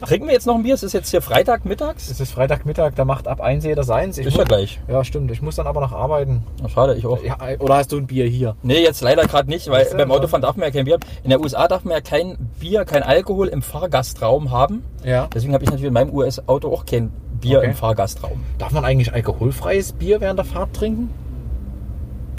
[0.06, 0.74] Trinken wir jetzt noch ein Bier?
[0.74, 2.10] Es ist jetzt hier Freitag mittags.
[2.10, 4.16] Es ist Freitagmittag, da macht ab 1 jeder seins.
[4.18, 4.80] Ich Ist muss- ja gleich.
[4.88, 5.30] Ja, stimmt.
[5.30, 6.42] Ich muss dann aber noch arbeiten.
[6.62, 7.22] Na, schade, ich auch.
[7.22, 8.56] Ja, oder hast du ein Bier hier?
[8.62, 10.14] Nee, jetzt leider gerade nicht, weil beim so.
[10.14, 11.02] Autofahren darf man ja kein Bier haben.
[11.24, 14.82] In der USA darf man ja kein Bier, kein Alkohol im Fahrgastraum haben.
[15.04, 15.28] Ja.
[15.34, 17.68] Deswegen habe ich natürlich in meinem US-Auto auch kein Bier Okay.
[17.68, 18.42] im Fahrgastraum.
[18.58, 21.10] Darf man eigentlich alkoholfreies Bier während der Fahrt trinken?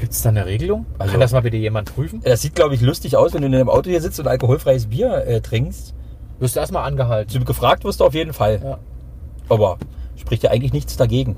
[0.02, 0.88] Gibt es da eine Regelung?
[0.98, 2.22] Also- Kann das mal bitte jemand prüfen?
[2.24, 4.88] Das sieht, glaube ich, lustig aus, wenn du in einem Auto hier sitzt und alkoholfreies
[4.88, 5.94] Bier äh, trinkst.
[6.40, 7.32] Wirst du erstmal angehalten?
[7.38, 8.60] Du gefragt wirst du auf jeden Fall.
[8.64, 8.80] Ja.
[9.48, 9.78] Aber
[10.16, 11.36] spricht ja eigentlich nichts dagegen,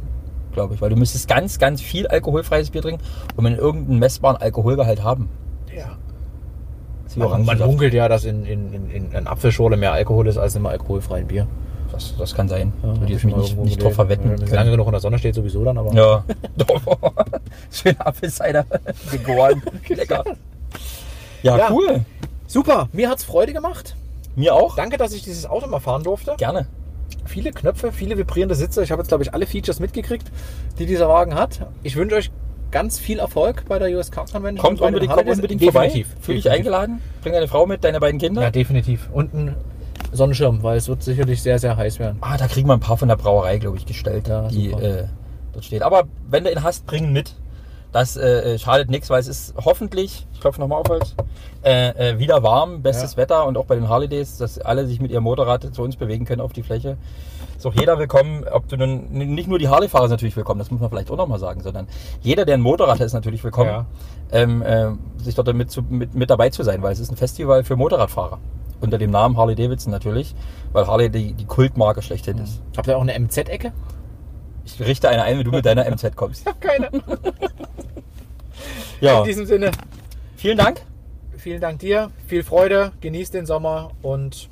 [0.53, 0.81] glaube ich.
[0.81, 3.03] Weil du müsstest ganz, ganz viel alkoholfreies Bier trinken,
[3.35, 5.27] um in irgendeinen messbaren Alkoholgehalt haben.
[5.75, 5.97] ja.
[7.15, 10.67] Man, munkelt ja, dass in, in, in, in Apfelschorle mehr Alkohol ist als in einem
[10.67, 11.47] alkoholfreien Bier.
[11.93, 12.73] Das, das kann sein.
[12.83, 14.31] Ja, Würde ich mich nicht, nicht drauf verwetten.
[14.31, 15.93] Wenn es lange genug in der Sonne steht, sowieso dann, aber.
[15.93, 16.23] Ja.
[17.71, 18.65] Schön Apfelcider
[19.11, 19.61] gegoren.
[19.87, 20.23] Lecker.
[21.43, 21.71] Ja, Ja.
[21.71, 22.01] cool.
[22.47, 23.95] Super, mir hat's Freude gemacht.
[24.35, 24.75] Mir auch.
[24.75, 26.33] Danke, dass ich dieses Auto mal fahren durfte.
[26.37, 26.67] Gerne.
[27.25, 28.83] Viele Knöpfe, viele vibrierende Sitze.
[28.83, 30.31] Ich habe jetzt, glaube ich, alle Features mitgekriegt,
[30.79, 31.67] die dieser Wagen hat.
[31.83, 32.31] Ich wünsche euch
[32.71, 34.57] ganz viel Erfolg bei der USK Convention.
[34.57, 35.85] Kommt unbedingt, kommt unbedingt vorbei.
[35.87, 36.15] Definitiv.
[36.21, 37.01] Fühl dich eingeladen.
[37.21, 38.41] Bring deine Frau mit, deine beiden Kinder.
[38.41, 39.09] Ja, definitiv.
[39.13, 39.55] Und ein
[40.13, 42.17] Sonnenschirm, weil es wird sicherlich sehr, sehr heiß werden.
[42.21, 45.05] Ah, da kriegen wir ein paar von der Brauerei, glaube ich, gestellt, Ja, die äh,
[45.53, 45.81] dort steht.
[45.83, 47.35] Aber wenn du ihn hast, bring ihn mit.
[47.91, 51.13] Das äh, schadet nichts, weil es ist hoffentlich, ich klopfe nochmal auf Holz,
[51.63, 53.17] äh, äh, wieder warm, bestes Ja.
[53.17, 55.95] Wetter und auch bei den Harley Days, dass alle sich mit ihrem Motorrad zu uns
[55.95, 56.97] bewegen können auf die Fläche.
[57.55, 60.71] Ist auch jeder willkommen, ob du nun, nicht nur die Harley-Fahrer sind natürlich willkommen, das
[60.71, 61.87] muss man vielleicht auch nochmal sagen, sondern
[62.21, 63.85] jeder, der ein Motorrad hat, ist natürlich willkommen, Ja.
[64.31, 64.87] ähm, äh,
[65.21, 67.75] sich dort mit, zu, mit, mit dabei zu sein, weil es ist ein Festival für
[67.75, 68.39] Motorradfahrer.
[68.81, 70.35] Unter dem Namen Harley Davidson natürlich,
[70.73, 72.61] weil Harley die, die Kultmarke schlechthin ist.
[72.75, 73.71] Habt ihr auch eine MZ-Ecke?
[74.65, 76.45] Ich richte eine ein, wenn du mit deiner MZ kommst.
[76.59, 76.89] Keine.
[79.01, 79.71] Ja, In diesem Sinne,
[80.37, 80.81] vielen Dank.
[81.37, 84.49] vielen Dank dir, viel Freude, genießt den Sommer und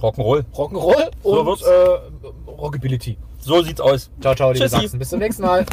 [0.00, 0.44] Rock'n'Roll.
[0.54, 1.62] Rock'n'Roll So und wird's.
[1.62, 3.16] äh, Rockability.
[3.38, 4.10] So sieht's aus.
[4.20, 4.80] Ciao, ciao, liebe Tschüssi.
[4.82, 4.98] Sachsen.
[4.98, 5.64] Bis zum nächsten Mal.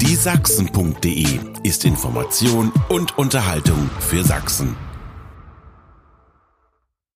[0.00, 1.26] Die Sachsen.de
[1.62, 4.76] ist Information und Unterhaltung für Sachsen.